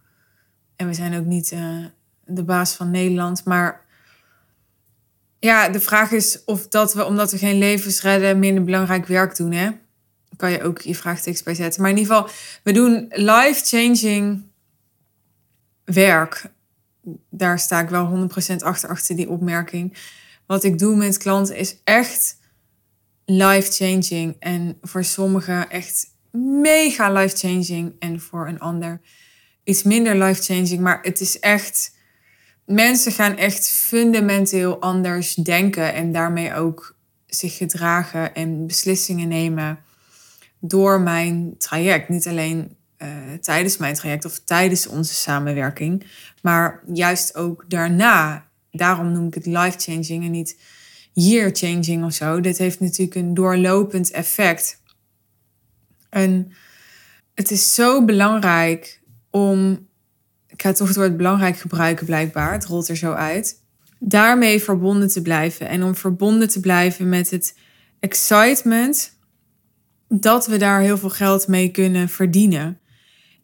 En 0.75 0.87
we 0.87 0.93
zijn 0.93 1.17
ook 1.17 1.25
niet 1.25 1.51
uh, 1.51 1.85
de 2.25 2.43
baas 2.43 2.73
van 2.73 2.91
Nederland, 2.91 3.45
maar 3.45 3.85
ja, 5.39 5.69
de 5.69 5.79
vraag 5.79 6.11
is 6.11 6.43
of 6.45 6.67
dat 6.67 6.93
we, 6.93 7.05
omdat 7.05 7.31
we 7.31 7.37
geen 7.37 7.57
levens 7.57 8.01
redden, 8.01 8.39
minder 8.39 8.63
belangrijk 8.63 9.05
werk 9.05 9.35
doen, 9.35 9.51
hè? 9.51 9.69
kan 10.39 10.51
je 10.51 10.63
ook 10.63 10.81
je 10.81 10.95
vraagtekst 10.95 11.43
bij 11.43 11.53
zetten. 11.53 11.81
Maar 11.81 11.91
in 11.91 11.97
ieder 11.97 12.15
geval, 12.15 12.31
we 12.63 12.71
doen 12.71 13.05
life-changing 13.09 14.43
werk. 15.83 16.51
Daar 17.29 17.59
sta 17.59 17.79
ik 17.79 17.89
wel 17.89 18.29
100% 18.53 18.55
achter, 18.57 18.89
achter 18.89 19.15
die 19.15 19.29
opmerking. 19.29 19.97
Wat 20.45 20.63
ik 20.63 20.79
doe 20.79 20.95
met 20.95 21.17
klanten 21.17 21.55
is 21.55 21.75
echt 21.83 22.37
life-changing. 23.25 24.35
En 24.39 24.77
voor 24.81 25.03
sommigen 25.03 25.69
echt 25.69 26.05
mega 26.61 27.11
life-changing. 27.11 27.95
En 27.99 28.19
voor 28.19 28.47
een 28.47 28.59
ander 28.59 29.01
iets 29.63 29.83
minder 29.83 30.15
life-changing. 30.23 30.79
Maar 30.79 30.99
het 31.01 31.21
is 31.21 31.39
echt... 31.39 31.97
Mensen 32.65 33.11
gaan 33.11 33.37
echt 33.37 33.69
fundamenteel 33.69 34.81
anders 34.81 35.33
denken. 35.33 35.93
En 35.93 36.11
daarmee 36.11 36.53
ook 36.53 36.97
zich 37.27 37.57
gedragen 37.57 38.35
en 38.35 38.67
beslissingen 38.67 39.27
nemen 39.27 39.79
door 40.59 41.01
mijn 41.01 41.55
traject. 41.57 42.09
Niet 42.09 42.27
alleen 42.27 42.77
uh, 43.01 43.07
tijdens 43.41 43.77
mijn 43.77 43.93
traject 43.93 44.25
of 44.25 44.39
tijdens 44.39 44.87
onze 44.87 45.13
samenwerking, 45.13 46.05
maar 46.41 46.83
juist 46.93 47.35
ook 47.35 47.65
daarna. 47.67 48.47
Daarom 48.71 49.11
noem 49.11 49.27
ik 49.27 49.33
het 49.33 49.45
life-changing 49.45 50.23
en 50.23 50.31
niet 50.31 50.57
year-changing 51.13 52.03
of 52.03 52.13
zo. 52.13 52.39
Dit 52.39 52.57
heeft 52.57 52.79
natuurlijk 52.79 53.15
een 53.15 53.33
doorlopend 53.33 54.11
effect. 54.11 54.81
En 56.09 56.51
het 57.33 57.51
is 57.51 57.73
zo 57.73 58.05
belangrijk 58.05 59.01
om. 59.29 59.87
Ik 60.47 60.61
ga 60.61 60.71
toch 60.71 60.87
het 60.87 60.97
woord 60.97 61.17
belangrijk 61.17 61.57
gebruiken, 61.57 62.05
blijkbaar. 62.05 62.51
Het 62.51 62.65
rolt 62.65 62.87
er 62.87 62.97
zo 62.97 63.11
uit. 63.11 63.61
Daarmee 63.99 64.61
verbonden 64.61 65.07
te 65.07 65.21
blijven. 65.21 65.67
En 65.67 65.83
om 65.83 65.95
verbonden 65.95 66.49
te 66.49 66.59
blijven 66.59 67.09
met 67.09 67.29
het 67.29 67.55
excitement 67.99 69.17
dat 70.07 70.47
we 70.47 70.57
daar 70.57 70.81
heel 70.81 70.97
veel 70.97 71.09
geld 71.09 71.47
mee 71.47 71.71
kunnen 71.71 72.09
verdienen. 72.09 72.79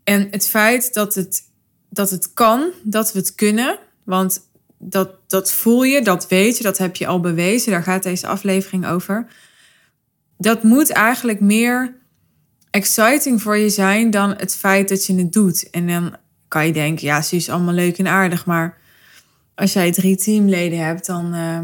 En 0.06 0.28
het 0.32 0.48
feit 0.48 0.94
dat 0.94 1.16
het, 1.16 1.44
dat 1.90 2.10
het 2.10 2.34
kan, 2.34 2.72
dat 2.84 3.14
we 3.14 3.20
het 3.20 3.36
kunnen, 3.36 3.80
want 4.04 4.42
dat, 4.78 5.10
dat 5.28 5.52
voel 5.52 5.84
je, 5.84 6.02
dat 6.02 6.28
weet 6.28 6.58
je, 6.58 6.64
dat 6.64 6.78
heb 6.78 6.96
je 6.96 7.08
al 7.08 7.20
bewezen, 7.20 7.72
daar 7.72 7.84
gaat 7.84 8.04
deze 8.04 8.28
aflevering 8.28 8.88
over. 8.88 9.28
Dat 10.38 10.64
moet 10.64 10.90
eigenlijk 10.90 11.40
meer 11.40 11.96
exciting 12.70 13.42
voor 13.42 13.58
je 13.58 13.70
zijn 13.70 14.10
dan 14.10 14.30
het 14.38 14.56
feit 14.56 14.90
dat 14.90 15.06
je 15.06 15.16
het 15.16 15.34
doet. 15.34 15.70
En 15.70 15.88
dan 15.88 16.16
kan 16.48 16.66
je 16.66 16.74
denken, 16.74 17.06
ja, 17.06 17.22
ze 17.22 17.36
is 17.36 17.50
allemaal 17.50 17.74
leuk 17.74 17.98
en 17.98 18.08
aardig, 18.08 18.46
maar 18.46 18.78
als 19.56 19.74
jij 19.74 19.92
drie 19.92 20.16
teamleden 20.16 20.86
hebt, 20.86 21.06
dan 21.06 21.36
uh, 21.36 21.60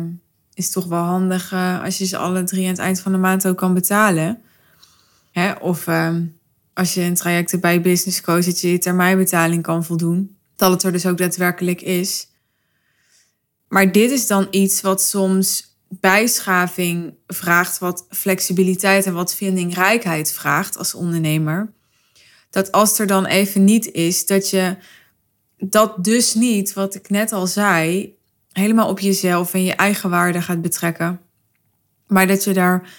is 0.53 0.63
het 0.63 0.74
toch 0.74 0.86
wel 0.86 1.03
handig 1.03 1.51
uh, 1.51 1.83
als 1.83 1.98
je 1.98 2.05
ze 2.05 2.17
alle 2.17 2.43
drie 2.43 2.63
aan 2.63 2.71
het 2.71 2.79
eind 2.79 3.00
van 3.00 3.12
de 3.12 3.17
maand 3.17 3.48
ook 3.48 3.57
kan 3.57 3.74
betalen. 3.74 4.41
Hè? 5.31 5.51
Of 5.51 5.88
ehm, 5.88 6.24
als 6.74 6.94
je 6.94 7.01
een 7.01 7.16
traject 7.16 7.60
bij 7.60 7.82
business 7.82 8.22
coach, 8.22 8.46
dat 8.46 8.62
je 8.62 8.72
je 8.72 8.78
termijnbetaling 8.78 9.63
kan 9.63 9.86
voldoen. 9.86 10.38
Dat 10.56 10.72
het 10.72 10.84
er 10.84 10.92
dus 10.92 11.06
ook 11.06 11.18
daadwerkelijk 11.18 11.82
is. 11.82 12.28
Maar 13.68 13.92
dit 13.92 14.12
is 14.12 14.28
dan 14.28 14.48
iets 14.51 14.82
wat 14.82 15.01
soms 15.01 15.75
bijschaving 15.88 17.13
vraagt, 17.28 17.78
wat 17.78 18.06
flexibiliteit 18.10 19.06
en 19.06 19.13
wat 19.13 19.36
vindingrijkheid 19.36 20.32
vraagt 20.32 20.78
als 20.78 20.94
ondernemer. 20.94 21.74
Dat 22.50 22.72
als 22.72 23.00
er 23.00 23.08
dan 23.08 23.25
even 23.25 23.63
niet 23.63 23.92
is, 23.92 24.25
dat 24.25 24.50
je 24.50 24.78
dat 25.58 26.04
dus 26.04 26.34
niet, 26.34 26.74
wat 26.74 26.96
ik 26.96 27.10
net 27.10 27.32
al 27.32 27.48
zei, 27.48 28.13
helemaal 28.51 28.90
op 28.90 29.00
jezelf 29.00 29.54
en 29.54 29.63
je 29.63 29.74
eigen 29.75 30.10
waarde 30.10 30.42
gaat 30.42 30.62
betrekken. 30.62 31.22
Maar 32.08 32.28
dat 32.28 32.44
je 32.44 32.54
daar 32.54 32.90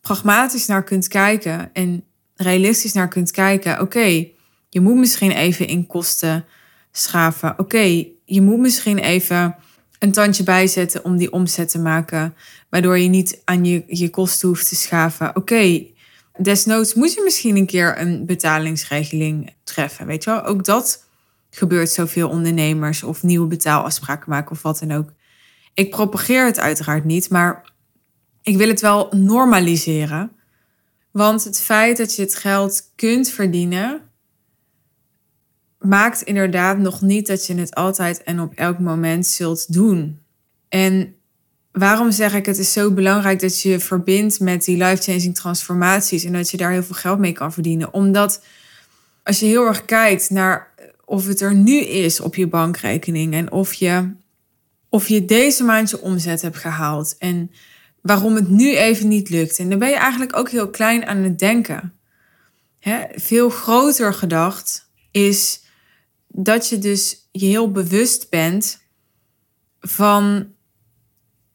pragmatisch 0.00 0.66
naar 0.66 0.84
kunt 0.84 1.08
kijken 1.08 1.70
en 1.72 2.04
realistisch 2.36 2.92
naar 2.92 3.08
kunt 3.08 3.30
kijken. 3.30 3.80
Oké, 3.80 4.26
je 4.68 4.80
moet 4.80 4.96
misschien 4.96 5.30
even 5.30 5.66
in 5.66 5.86
kosten 5.86 6.44
schaven. 6.92 7.58
Oké, 7.58 8.06
je 8.24 8.40
moet 8.40 8.58
misschien 8.58 8.98
even 8.98 9.56
een 9.98 10.12
tandje 10.12 10.42
bijzetten 10.42 11.04
om 11.04 11.16
die 11.16 11.32
omzet 11.32 11.70
te 11.70 11.78
maken, 11.78 12.34
waardoor 12.68 12.98
je 12.98 13.08
niet 13.08 13.40
aan 13.44 13.64
je, 13.64 13.84
je 13.86 14.10
kosten 14.10 14.48
hoeft 14.48 14.68
te 14.68 14.74
schaven. 14.74 15.36
Oké, 15.36 15.84
desnoods 16.38 16.94
moet 16.94 17.14
je 17.14 17.22
misschien 17.24 17.56
een 17.56 17.66
keer 17.66 18.00
een 18.00 18.26
betalingsregeling 18.26 19.54
treffen. 19.64 20.06
Weet 20.06 20.24
je 20.24 20.30
wel, 20.30 20.44
ook 20.44 20.64
dat 20.64 21.04
gebeurt 21.50 21.90
zoveel 21.90 22.28
ondernemers 22.28 23.02
of 23.02 23.22
nieuwe 23.22 23.46
betaalafspraken 23.46 24.30
maken 24.30 24.50
of 24.50 24.62
wat 24.62 24.78
dan 24.78 24.92
ook. 24.92 25.12
Ik 25.74 25.90
propageer 25.90 26.44
het 26.44 26.58
uiteraard 26.58 27.04
niet, 27.04 27.30
maar 27.30 27.72
ik 28.42 28.56
wil 28.56 28.68
het 28.68 28.80
wel 28.80 29.08
normaliseren. 29.10 30.32
Want 31.14 31.44
het 31.44 31.60
feit 31.60 31.96
dat 31.96 32.16
je 32.16 32.22
het 32.22 32.34
geld 32.34 32.90
kunt 32.94 33.28
verdienen, 33.30 34.00
maakt 35.78 36.22
inderdaad 36.22 36.78
nog 36.78 37.00
niet 37.00 37.26
dat 37.26 37.46
je 37.46 37.54
het 37.54 37.74
altijd 37.74 38.22
en 38.22 38.40
op 38.40 38.52
elk 38.54 38.78
moment 38.78 39.26
zult 39.26 39.72
doen. 39.72 40.20
En 40.68 41.14
waarom 41.72 42.10
zeg 42.10 42.34
ik 42.34 42.46
het 42.46 42.58
is 42.58 42.72
zo 42.72 42.92
belangrijk 42.92 43.40
dat 43.40 43.60
je 43.60 43.68
je 43.68 43.80
verbindt 43.80 44.40
met 44.40 44.64
die 44.64 44.84
life-changing 44.84 45.34
transformaties 45.34 46.24
en 46.24 46.32
dat 46.32 46.50
je 46.50 46.56
daar 46.56 46.72
heel 46.72 46.82
veel 46.82 46.94
geld 46.94 47.18
mee 47.18 47.32
kan 47.32 47.52
verdienen? 47.52 47.92
Omdat 47.92 48.44
als 49.22 49.40
je 49.40 49.46
heel 49.46 49.66
erg 49.66 49.84
kijkt 49.84 50.30
naar 50.30 50.74
of 51.04 51.26
het 51.26 51.40
er 51.40 51.54
nu 51.54 51.78
is 51.78 52.20
op 52.20 52.34
je 52.34 52.46
bankrekening 52.46 53.34
en 53.34 53.52
of 53.52 53.74
je, 53.74 54.10
of 54.88 55.08
je 55.08 55.24
deze 55.24 55.64
maand 55.64 55.90
je 55.90 56.00
omzet 56.00 56.42
hebt 56.42 56.56
gehaald 56.56 57.14
en 57.18 57.50
waarom 58.04 58.34
het 58.34 58.48
nu 58.48 58.76
even 58.76 59.08
niet 59.08 59.28
lukt. 59.28 59.58
En 59.58 59.70
dan 59.70 59.78
ben 59.78 59.88
je 59.88 59.96
eigenlijk 59.96 60.36
ook 60.36 60.50
heel 60.50 60.70
klein 60.70 61.06
aan 61.06 61.16
het 61.16 61.38
denken. 61.38 61.92
veel 63.14 63.50
groter 63.50 64.14
gedacht 64.14 64.90
is 65.10 65.62
dat 66.28 66.68
je 66.68 66.78
dus 66.78 67.28
je 67.32 67.46
heel 67.46 67.70
bewust 67.70 68.30
bent 68.30 68.82
van 69.80 70.52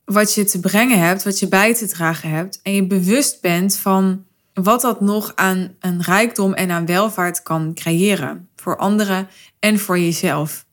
wat 0.06 0.34
je 0.34 0.44
te 0.44 0.60
brengen 0.60 1.00
hebt, 1.00 1.24
wat 1.24 1.40
je 1.40 1.48
bij 1.48 1.76
te 1.76 1.88
dragen 1.88 2.30
hebt. 2.30 2.60
En 2.62 2.74
je 2.74 2.88
bewust 2.88 3.42
bent 3.42 3.76
van 3.76 4.26
wat 4.54 4.82
dat 4.82 5.02
nog 5.02 5.32
aan 5.36 5.76
een 5.80 6.02
rijkdom 6.02 6.54
en 6.54 6.72
aan 6.72 6.86
welvaart 6.86 7.44
kan 7.44 7.74
creëren. 7.74 8.50
Voor 8.56 8.78
anderen 8.78 9.28
en 9.60 9.80
voor 9.80 10.00
jezelf. 10.00 10.66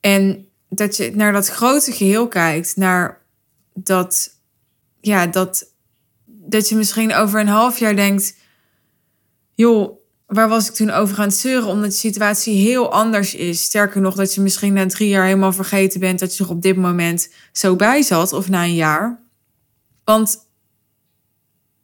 En 0.00 0.48
dat 0.68 0.96
je 0.96 1.10
naar 1.14 1.32
dat 1.32 1.48
grote 1.48 1.92
geheel 1.92 2.28
kijkt, 2.28 2.76
naar 2.76 3.22
dat, 3.74 4.30
ja, 5.06 5.26
dat, 5.26 5.72
dat 6.26 6.68
je 6.68 6.76
misschien 6.76 7.14
over 7.14 7.40
een 7.40 7.48
half 7.48 7.78
jaar 7.78 7.96
denkt, 7.96 8.36
joh, 9.54 9.98
waar 10.26 10.48
was 10.48 10.68
ik 10.68 10.74
toen 10.74 10.90
over 10.90 11.18
aan 11.18 11.24
het 11.24 11.34
zeuren? 11.34 11.68
Omdat 11.68 11.90
de 11.90 11.96
situatie 11.96 12.54
heel 12.54 12.92
anders 12.92 13.34
is. 13.34 13.62
Sterker 13.62 14.00
nog, 14.00 14.14
dat 14.14 14.34
je 14.34 14.40
misschien 14.40 14.72
na 14.72 14.86
drie 14.86 15.08
jaar 15.08 15.24
helemaal 15.24 15.52
vergeten 15.52 16.00
bent 16.00 16.18
dat 16.18 16.36
je 16.36 16.44
er 16.44 16.50
op 16.50 16.62
dit 16.62 16.76
moment 16.76 17.28
zo 17.52 17.76
bij 17.76 18.02
zat, 18.02 18.32
of 18.32 18.48
na 18.48 18.64
een 18.64 18.74
jaar. 18.74 19.22
Want 20.04 20.48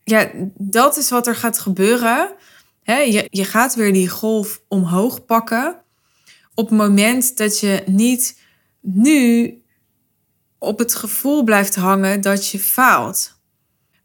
ja, 0.04 0.30
dat 0.54 0.96
is 0.96 1.10
wat 1.10 1.26
er 1.26 1.36
gaat 1.36 1.58
gebeuren. 1.58 2.34
je, 2.84 3.26
je 3.30 3.44
gaat 3.44 3.74
weer 3.74 3.92
die 3.92 4.08
golf 4.08 4.62
omhoog 4.68 5.24
pakken. 5.24 5.82
Op 6.54 6.68
het 6.68 6.78
moment 6.78 7.36
dat 7.36 7.60
je 7.60 7.82
niet 7.86 8.38
nu 8.80 9.54
op 10.60 10.78
het 10.78 10.94
gevoel 10.94 11.42
blijft 11.42 11.74
hangen 11.74 12.20
dat 12.20 12.48
je 12.48 12.58
faalt. 12.58 13.38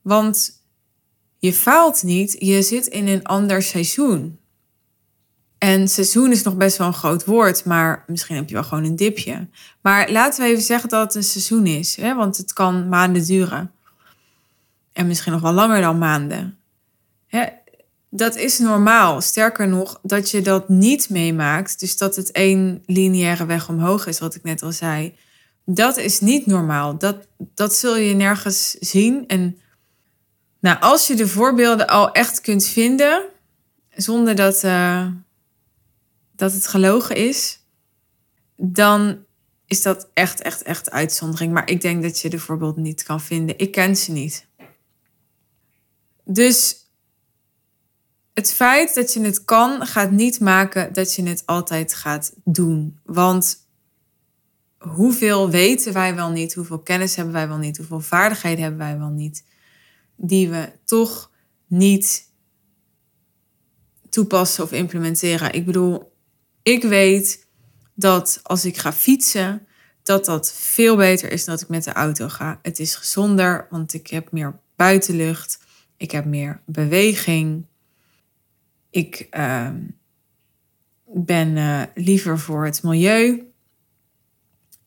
Want 0.01 0.63
je 1.38 1.53
faalt 1.53 2.03
niet, 2.03 2.35
je 2.39 2.62
zit 2.62 2.85
in 2.85 3.07
een 3.07 3.24
ander 3.24 3.62
seizoen. 3.62 4.39
En 5.57 5.88
seizoen 5.88 6.31
is 6.31 6.43
nog 6.43 6.55
best 6.55 6.77
wel 6.77 6.88
een 6.88 6.93
groot 6.93 7.25
woord, 7.25 7.65
maar 7.65 8.03
misschien 8.07 8.35
heb 8.35 8.47
je 8.47 8.53
wel 8.53 8.63
gewoon 8.63 8.83
een 8.83 8.95
dipje. 8.95 9.47
Maar 9.81 10.12
laten 10.12 10.43
we 10.43 10.50
even 10.50 10.63
zeggen 10.63 10.89
dat 10.89 11.03
het 11.03 11.15
een 11.15 11.24
seizoen 11.24 11.65
is, 11.65 11.95
hè? 11.95 12.15
want 12.15 12.38
het 12.38 12.53
kan 12.53 12.89
maanden 12.89 13.25
duren. 13.25 13.71
En 14.93 15.07
misschien 15.07 15.31
nog 15.31 15.41
wel 15.41 15.53
langer 15.53 15.81
dan 15.81 15.97
maanden. 15.97 16.57
Hè? 17.27 17.45
Dat 18.09 18.35
is 18.35 18.59
normaal. 18.59 19.21
Sterker 19.21 19.67
nog, 19.67 20.00
dat 20.03 20.31
je 20.31 20.41
dat 20.41 20.69
niet 20.69 21.09
meemaakt, 21.09 21.79
dus 21.79 21.97
dat 21.97 22.15
het 22.15 22.31
één 22.31 22.83
lineaire 22.85 23.45
weg 23.45 23.69
omhoog 23.69 24.07
is, 24.07 24.19
wat 24.19 24.35
ik 24.35 24.43
net 24.43 24.62
al 24.62 24.71
zei. 24.71 25.15
Dat 25.65 25.98
is 25.98 26.19
niet 26.19 26.45
normaal. 26.45 26.98
Dat, 26.98 27.27
dat 27.38 27.75
zul 27.75 27.98
je 27.98 28.13
nergens 28.13 28.72
zien. 28.72 29.27
En 29.27 29.60
nou, 30.60 30.79
als 30.79 31.07
je 31.07 31.15
de 31.15 31.27
voorbeelden 31.27 31.88
al 31.88 32.12
echt 32.12 32.41
kunt 32.41 32.65
vinden, 32.65 33.25
zonder 33.89 34.36
dat, 34.36 34.63
uh, 34.63 35.07
dat 36.31 36.53
het 36.53 36.67
gelogen 36.67 37.15
is, 37.15 37.60
dan 38.55 39.25
is 39.65 39.81
dat 39.81 40.10
echt, 40.13 40.41
echt, 40.41 40.62
echt 40.62 40.91
uitzondering. 40.91 41.53
Maar 41.53 41.69
ik 41.69 41.81
denk 41.81 42.03
dat 42.03 42.19
je 42.19 42.29
de 42.29 42.39
voorbeelden 42.39 42.84
niet 42.84 43.03
kan 43.03 43.22
vinden. 43.22 43.57
Ik 43.57 43.72
ken 43.72 43.95
ze 43.95 44.12
niet. 44.12 44.48
Dus 46.24 46.86
het 48.34 48.53
feit 48.53 48.95
dat 48.95 49.13
je 49.13 49.22
het 49.22 49.45
kan, 49.45 49.86
gaat 49.86 50.12
niet 50.12 50.39
maken 50.39 50.93
dat 50.93 51.13
je 51.13 51.24
het 51.24 51.43
altijd 51.45 51.93
gaat 51.93 52.34
doen. 52.43 53.00
Want 53.03 53.64
hoeveel 54.87 55.49
weten 55.49 55.93
wij 55.93 56.15
wel 56.15 56.29
niet, 56.29 56.53
hoeveel 56.53 56.79
kennis 56.79 57.15
hebben 57.15 57.33
wij 57.33 57.47
wel 57.47 57.57
niet, 57.57 57.77
hoeveel 57.77 58.01
vaardigheden 58.01 58.61
hebben 58.61 58.79
wij 58.79 58.97
wel 58.97 59.09
niet, 59.09 59.43
die 60.15 60.49
we 60.49 60.71
toch 60.83 61.31
niet 61.67 62.31
toepassen 64.09 64.63
of 64.63 64.71
implementeren. 64.71 65.53
Ik 65.53 65.65
bedoel, 65.65 66.13
ik 66.61 66.83
weet 66.83 67.47
dat 67.93 68.39
als 68.43 68.65
ik 68.65 68.77
ga 68.77 68.93
fietsen, 68.93 69.67
dat 70.03 70.25
dat 70.25 70.53
veel 70.53 70.95
beter 70.95 71.31
is 71.31 71.45
dan 71.45 71.55
dat 71.55 71.63
ik 71.63 71.69
met 71.69 71.83
de 71.83 71.93
auto 71.93 72.29
ga. 72.29 72.59
Het 72.61 72.79
is 72.79 72.95
gezonder, 72.95 73.67
want 73.69 73.93
ik 73.93 74.07
heb 74.07 74.31
meer 74.31 74.59
buitenlucht, 74.75 75.59
ik 75.97 76.11
heb 76.11 76.25
meer 76.25 76.61
beweging. 76.65 77.65
Ik 78.89 79.27
uh, 79.31 79.69
ben 81.05 81.55
uh, 81.55 81.81
liever 81.95 82.39
voor 82.39 82.65
het 82.65 82.83
milieu. 82.83 83.54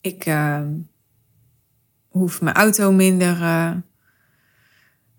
Ik 0.00 0.26
uh, 0.26 0.62
hoef 2.08 2.40
mijn 2.40 2.56
auto 2.56 2.92
minder 2.92 3.42
eh, 3.42 3.72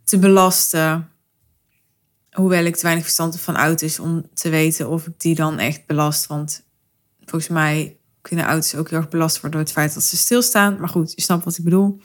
te 0.04 0.20
belasten. 0.20 1.10
Hoewel 2.32 2.66
ik 2.66 2.76
te 2.76 2.82
weinig 2.82 3.04
verstand 3.04 3.40
van 3.40 3.56
auto's 3.56 4.00
om 4.00 4.30
te 4.34 4.50
weten 4.50 4.90
of 4.90 5.08
ik 5.08 5.20
die 5.20 5.36
dan 5.36 5.60
echt 5.60 5.86
belast. 5.86 6.26
Want 6.26 6.66
volgens 7.20 7.52
mij 7.52 7.98
kunnen 8.22 8.46
auto's 8.46 8.76
ook 8.76 8.90
heel 8.90 9.00
erg 9.00 9.10
belast 9.10 9.42
worden 9.42 9.52
door 9.52 9.68
het 9.68 9.72
feit 9.72 9.94
dat 9.94 10.04
ze 10.04 10.18
stilstaan. 10.18 10.80
Maar 10.80 10.90
goed, 10.90 11.14
je 11.16 11.22
snapt 11.22 11.44
wat 11.44 11.58
ik 11.58 11.64
bedoel. 11.64 12.02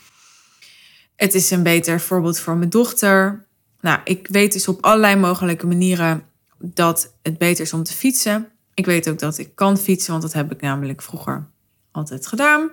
Het 1.16 1.34
is 1.34 1.50
een 1.50 1.62
beter 1.62 2.00
voorbeeld 2.00 2.38
voor 2.38 2.56
mijn 2.56 2.70
dochter. 2.70 3.46
Nou, 3.80 4.00
ik 4.04 4.28
weet 4.28 4.52
dus 4.52 4.68
op 4.68 4.84
allerlei 4.84 5.16
mogelijke 5.16 5.66
manieren 5.66 6.22
dat 6.58 7.14
het 7.22 7.38
beter 7.38 7.64
is 7.64 7.72
om 7.72 7.82
te 7.82 7.92
fietsen. 7.92 8.48
Ik 8.74 8.86
weet 8.86 9.08
ook 9.08 9.18
dat 9.18 9.38
ik 9.38 9.54
kan 9.54 9.78
fietsen, 9.78 10.10
want 10.10 10.22
dat 10.22 10.32
heb 10.32 10.52
ik 10.52 10.60
namelijk 10.60 11.02
vroeger 11.02 11.52
altijd 11.94 12.26
gedaan. 12.26 12.70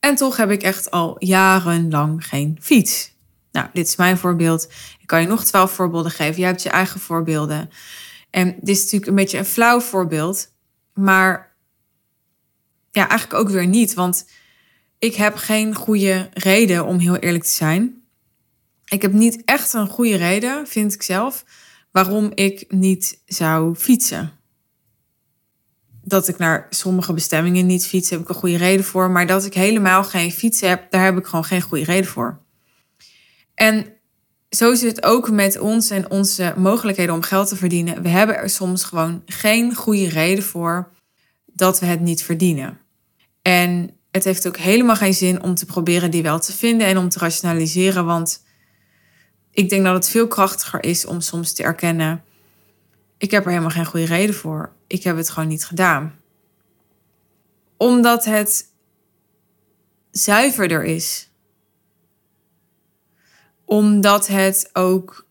En 0.00 0.14
toch 0.14 0.36
heb 0.36 0.50
ik 0.50 0.62
echt 0.62 0.90
al 0.90 1.16
jarenlang 1.18 2.26
geen 2.26 2.58
fiets. 2.60 3.12
Nou, 3.52 3.66
dit 3.72 3.86
is 3.86 3.96
mijn 3.96 4.18
voorbeeld. 4.18 4.68
Ik 5.00 5.06
kan 5.06 5.20
je 5.20 5.26
nog 5.26 5.44
twaalf 5.44 5.70
voorbeelden 5.70 6.10
geven. 6.10 6.40
Jij 6.40 6.48
hebt 6.48 6.62
je 6.62 6.70
eigen 6.70 7.00
voorbeelden. 7.00 7.70
En 8.30 8.56
dit 8.60 8.76
is 8.76 8.82
natuurlijk 8.82 9.10
een 9.10 9.14
beetje 9.16 9.38
een 9.38 9.44
flauw 9.44 9.80
voorbeeld. 9.80 10.52
Maar 10.94 11.56
ja, 12.90 13.08
eigenlijk 13.08 13.40
ook 13.40 13.48
weer 13.48 13.66
niet. 13.66 13.94
Want 13.94 14.26
ik 14.98 15.14
heb 15.14 15.36
geen 15.36 15.74
goede 15.74 16.28
reden 16.32 16.86
om 16.86 16.98
heel 16.98 17.16
eerlijk 17.16 17.44
te 17.44 17.50
zijn. 17.50 18.02
Ik 18.84 19.02
heb 19.02 19.12
niet 19.12 19.42
echt 19.44 19.72
een 19.72 19.88
goede 19.88 20.16
reden, 20.16 20.66
vind 20.66 20.94
ik 20.94 21.02
zelf, 21.02 21.44
waarom 21.90 22.30
ik 22.34 22.64
niet 22.68 23.22
zou 23.26 23.74
fietsen. 23.74 24.39
Dat 26.10 26.28
ik 26.28 26.38
naar 26.38 26.66
sommige 26.70 27.12
bestemmingen 27.12 27.66
niet 27.66 27.86
fiets, 27.86 28.10
heb 28.10 28.20
ik 28.20 28.28
een 28.28 28.34
goede 28.34 28.56
reden 28.56 28.84
voor. 28.84 29.10
Maar 29.10 29.26
dat 29.26 29.44
ik 29.44 29.54
helemaal 29.54 30.04
geen 30.04 30.32
fiets 30.32 30.60
heb, 30.60 30.90
daar 30.90 31.04
heb 31.04 31.18
ik 31.18 31.26
gewoon 31.26 31.44
geen 31.44 31.62
goede 31.62 31.84
reden 31.84 32.10
voor. 32.10 32.40
En 33.54 33.86
zo 34.50 34.70
is 34.70 34.82
het 34.82 35.02
ook 35.02 35.30
met 35.30 35.58
ons 35.58 35.90
en 35.90 36.10
onze 36.10 36.54
mogelijkheden 36.56 37.14
om 37.14 37.22
geld 37.22 37.48
te 37.48 37.56
verdienen. 37.56 38.02
We 38.02 38.08
hebben 38.08 38.36
er 38.36 38.50
soms 38.50 38.84
gewoon 38.84 39.22
geen 39.26 39.74
goede 39.74 40.08
reden 40.08 40.44
voor 40.44 40.92
dat 41.46 41.80
we 41.80 41.86
het 41.86 42.00
niet 42.00 42.22
verdienen. 42.22 42.78
En 43.42 43.90
het 44.10 44.24
heeft 44.24 44.46
ook 44.46 44.56
helemaal 44.56 44.96
geen 44.96 45.14
zin 45.14 45.42
om 45.42 45.54
te 45.54 45.66
proberen 45.66 46.10
die 46.10 46.22
wel 46.22 46.40
te 46.40 46.52
vinden 46.52 46.86
en 46.86 46.98
om 46.98 47.08
te 47.08 47.18
rationaliseren. 47.18 48.04
Want 48.04 48.44
ik 49.50 49.68
denk 49.68 49.84
dat 49.84 49.94
het 49.94 50.08
veel 50.08 50.28
krachtiger 50.28 50.84
is 50.84 51.04
om 51.04 51.20
soms 51.20 51.52
te 51.52 51.62
erkennen: 51.62 52.24
ik 53.20 53.30
heb 53.30 53.44
er 53.44 53.50
helemaal 53.50 53.70
geen 53.70 53.84
goede 53.84 54.06
reden 54.06 54.34
voor. 54.34 54.72
Ik 54.86 55.02
heb 55.02 55.16
het 55.16 55.30
gewoon 55.30 55.48
niet 55.48 55.64
gedaan. 55.64 56.14
Omdat 57.76 58.24
het 58.24 58.72
zuiverder 60.10 60.84
is 60.84 61.30
omdat 63.70 64.26
het 64.26 64.70
ook 64.72 65.26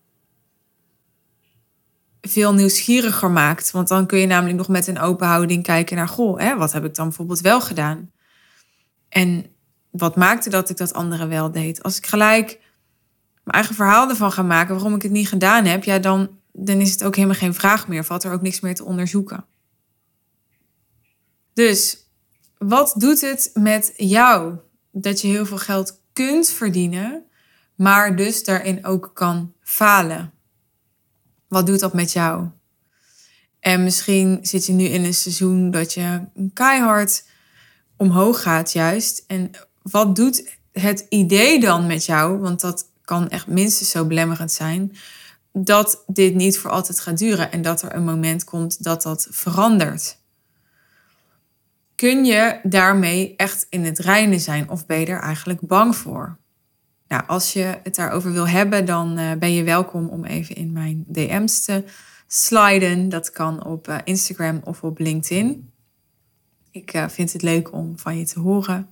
veel 2.20 2.54
nieuwsgieriger 2.54 3.30
maakt. 3.30 3.70
Want 3.70 3.88
dan 3.88 4.06
kun 4.06 4.18
je 4.18 4.26
namelijk 4.26 4.56
nog 4.56 4.68
met 4.68 4.86
een 4.86 4.98
open 4.98 5.26
houding 5.26 5.62
kijken 5.62 5.96
naar... 5.96 6.08
goh, 6.08 6.38
hè, 6.38 6.56
wat 6.56 6.72
heb 6.72 6.84
ik 6.84 6.94
dan 6.94 7.06
bijvoorbeeld 7.08 7.40
wel 7.40 7.60
gedaan? 7.60 8.10
En 9.08 9.46
wat 9.90 10.16
maakte 10.16 10.50
dat 10.50 10.70
ik 10.70 10.76
dat 10.76 10.92
andere 10.92 11.26
wel 11.26 11.50
deed? 11.50 11.82
Als 11.82 11.96
ik 11.96 12.06
gelijk 12.06 12.46
mijn 13.42 13.56
eigen 13.56 13.74
verhaal 13.74 14.08
ervan 14.08 14.32
ga 14.32 14.42
maken... 14.42 14.74
waarom 14.74 14.94
ik 14.94 15.02
het 15.02 15.12
niet 15.12 15.28
gedaan 15.28 15.64
heb... 15.64 15.84
ja, 15.84 15.98
dan, 15.98 16.39
dan 16.52 16.80
is 16.80 16.90
het 16.90 17.04
ook 17.04 17.14
helemaal 17.14 17.36
geen 17.36 17.54
vraag 17.54 17.88
meer. 17.88 18.04
Valt 18.04 18.24
er 18.24 18.32
ook 18.32 18.42
niks 18.42 18.60
meer 18.60 18.74
te 18.74 18.84
onderzoeken. 18.84 19.44
Dus 21.52 22.06
wat 22.58 22.94
doet 22.96 23.20
het 23.20 23.50
met 23.54 23.92
jou 23.96 24.54
dat 24.90 25.20
je 25.20 25.28
heel 25.28 25.46
veel 25.46 25.58
geld 25.58 26.00
kunt 26.12 26.48
verdienen 26.48 27.24
maar 27.80 28.16
dus 28.16 28.44
daarin 28.44 28.84
ook 28.84 29.10
kan 29.14 29.52
falen. 29.62 30.32
Wat 31.48 31.66
doet 31.66 31.80
dat 31.80 31.94
met 31.94 32.12
jou? 32.12 32.48
En 33.60 33.84
misschien 33.84 34.38
zit 34.42 34.66
je 34.66 34.72
nu 34.72 34.84
in 34.84 35.04
een 35.04 35.14
seizoen 35.14 35.70
dat 35.70 35.94
je 35.94 36.20
keihard 36.54 37.24
omhoog 37.96 38.42
gaat, 38.42 38.72
juist. 38.72 39.24
En 39.26 39.50
wat 39.82 40.16
doet 40.16 40.56
het 40.72 41.06
idee 41.08 41.60
dan 41.60 41.86
met 41.86 42.04
jou? 42.04 42.38
Want 42.38 42.60
dat 42.60 42.90
kan 43.04 43.28
echt 43.28 43.46
minstens 43.46 43.90
zo 43.90 44.04
belemmerend 44.04 44.52
zijn. 44.52 44.96
Dat 45.52 46.04
dit 46.06 46.34
niet 46.34 46.58
voor 46.58 46.70
altijd 46.70 47.00
gaat 47.00 47.18
duren 47.18 47.52
en 47.52 47.62
dat 47.62 47.82
er 47.82 47.94
een 47.94 48.04
moment 48.04 48.44
komt 48.44 48.82
dat 48.82 49.02
dat 49.02 49.26
verandert. 49.30 50.18
Kun 51.94 52.24
je 52.24 52.60
daarmee 52.62 53.34
echt 53.36 53.66
in 53.70 53.84
het 53.84 53.98
reinen 53.98 54.40
zijn 54.40 54.70
of 54.70 54.86
ben 54.86 55.00
je 55.00 55.06
er 55.06 55.20
eigenlijk 55.20 55.60
bang 55.60 55.96
voor? 55.96 56.38
Nou, 57.08 57.22
als 57.26 57.52
je 57.52 57.78
het 57.82 57.94
daarover 57.94 58.32
wil 58.32 58.48
hebben, 58.48 58.84
dan 58.84 59.18
uh, 59.18 59.32
ben 59.32 59.52
je 59.52 59.62
welkom 59.62 60.08
om 60.08 60.24
even 60.24 60.54
in 60.54 60.72
mijn 60.72 61.04
DM's 61.08 61.64
te 61.64 61.84
sliden. 62.26 63.08
Dat 63.08 63.30
kan 63.30 63.64
op 63.64 63.88
uh, 63.88 63.96
Instagram 64.04 64.60
of 64.64 64.82
op 64.82 64.98
LinkedIn. 64.98 65.70
Ik 66.70 66.94
uh, 66.94 67.08
vind 67.08 67.32
het 67.32 67.42
leuk 67.42 67.72
om 67.72 67.98
van 67.98 68.18
je 68.18 68.24
te 68.24 68.40
horen. 68.40 68.88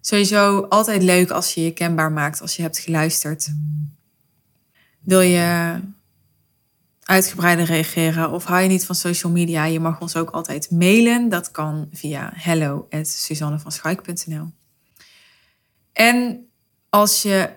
Sowieso 0.00 0.60
altijd 0.60 1.02
leuk 1.02 1.30
als 1.30 1.54
je 1.54 1.64
je 1.64 1.72
kenbaar 1.72 2.12
maakt 2.12 2.40
als 2.40 2.56
je 2.56 2.62
hebt 2.62 2.78
geluisterd. 2.78 3.52
Wil 5.08 5.20
je 5.20 5.80
uitgebreider 7.02 7.64
reageren 7.64 8.30
of 8.30 8.44
hou 8.44 8.62
je 8.62 8.68
niet 8.68 8.86
van 8.86 8.94
social 8.94 9.32
media? 9.32 9.64
Je 9.64 9.80
mag 9.80 10.00
ons 10.00 10.16
ook 10.16 10.30
altijd 10.30 10.70
mailen. 10.70 11.28
Dat 11.28 11.50
kan 11.50 11.88
via 11.92 12.32
hello@suzannevanschaik.nl. 12.34 14.52
En 15.92 16.46
als 16.88 17.22
je 17.22 17.50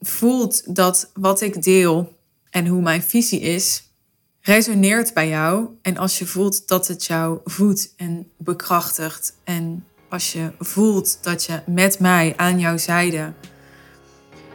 voelt 0.00 0.76
dat 0.76 1.10
wat 1.14 1.40
ik 1.40 1.62
deel 1.62 2.18
en 2.50 2.66
hoe 2.66 2.82
mijn 2.82 3.02
visie 3.02 3.40
is, 3.40 3.92
resoneert 4.40 5.14
bij 5.14 5.28
jou. 5.28 5.68
En 5.82 5.96
als 5.96 6.18
je 6.18 6.26
voelt 6.26 6.68
dat 6.68 6.88
het 6.88 7.04
jou 7.04 7.40
voedt 7.44 7.92
en 7.96 8.30
bekrachtigt. 8.38 9.36
En 9.44 9.86
als 10.08 10.32
je 10.32 10.52
voelt 10.58 11.18
dat 11.22 11.44
je 11.44 11.62
met 11.66 11.98
mij 11.98 12.32
aan 12.36 12.58
jouw 12.58 12.76
zijde 12.76 13.32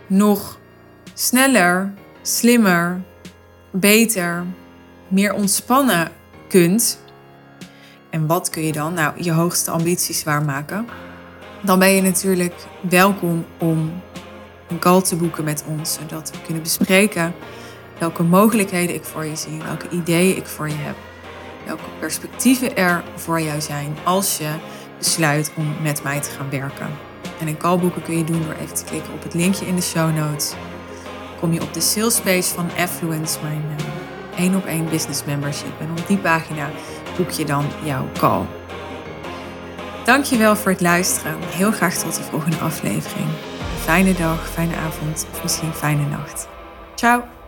nog 0.08 0.60
sneller, 1.14 1.94
slimmer, 2.30 3.02
beter, 3.72 4.46
meer 5.08 5.34
ontspannen 5.34 6.12
kunt. 6.48 7.00
En 8.10 8.28
wat 8.28 8.50
kun 8.50 8.64
je 8.64 8.72
dan? 8.72 8.94
Nou, 8.94 9.24
je 9.24 9.32
hoogste 9.32 9.72
ambities 9.72 10.24
waarmaken. 10.24 10.88
Dan 11.62 11.80
ben 11.80 11.90
je 11.90 12.02
natuurlijk 12.02 12.54
welkom 12.90 13.46
om 13.58 13.92
een 14.68 14.80
call 14.80 15.02
te 15.02 15.16
boeken 15.16 15.44
met 15.44 15.64
ons, 15.68 15.94
zodat 15.94 16.32
we 16.32 16.42
kunnen 16.46 16.64
bespreken 16.64 17.34
welke 18.00 18.24
mogelijkheden 18.24 18.96
ik 18.96 19.04
voor 19.04 19.26
je 19.26 19.36
zie, 19.36 19.62
welke 19.64 19.90
ideeën 19.90 20.38
ik 20.38 20.46
voor 20.46 20.68
je 20.68 20.76
heb, 20.78 20.96
welke 21.66 21.90
perspectieven 22.00 22.78
er 22.78 23.04
voor 23.16 23.42
jou 23.42 23.62
zijn 23.62 23.98
als 24.04 24.38
je 24.38 24.50
besluit 24.98 25.52
om 25.56 25.76
met 25.82 26.04
mij 26.04 26.22
te 26.22 26.30
gaan 26.30 26.50
werken. 26.50 26.90
En 27.40 27.48
een 27.48 27.58
call 27.58 27.78
boeken 27.78 28.02
kun 28.02 28.18
je 28.18 28.24
doen 28.24 28.44
door 28.44 28.56
even 28.62 28.76
te 28.76 28.84
klikken 28.84 29.14
op 29.14 29.24
het 29.24 29.34
linkje 29.34 29.66
in 29.66 29.76
de 29.76 29.82
show 29.82 30.16
notes. 30.16 30.54
Kom 31.40 31.54
je 31.54 31.62
op 31.62 31.74
de 31.74 31.82
sales 31.82 32.20
page 32.20 32.44
van 32.44 32.70
Affluence, 32.78 33.38
mijn 33.42 33.64
uh, 33.70 34.40
één 34.40 34.56
op 34.56 34.66
één 34.66 34.90
business 34.90 35.24
membership. 35.26 35.80
En 35.80 35.90
op 35.90 36.08
die 36.08 36.18
pagina 36.18 36.70
boek 37.18 37.30
je 37.30 37.46
dan 37.46 37.66
jouw 37.84 38.06
call. 38.18 38.46
Dankjewel 40.06 40.56
voor 40.56 40.72
het 40.72 40.82
luisteren. 40.82 41.38
Heel 41.40 41.72
graag 41.72 41.96
tot 41.96 42.16
de 42.16 42.24
volgende 42.24 42.58
aflevering. 42.58 43.28
Fijne 43.80 44.14
dag, 44.14 44.50
fijne 44.50 44.76
avond 44.76 45.28
of 45.32 45.44
misschien 45.44 45.74
fijne 45.74 46.06
nacht. 46.06 46.48
Ciao! 46.96 47.39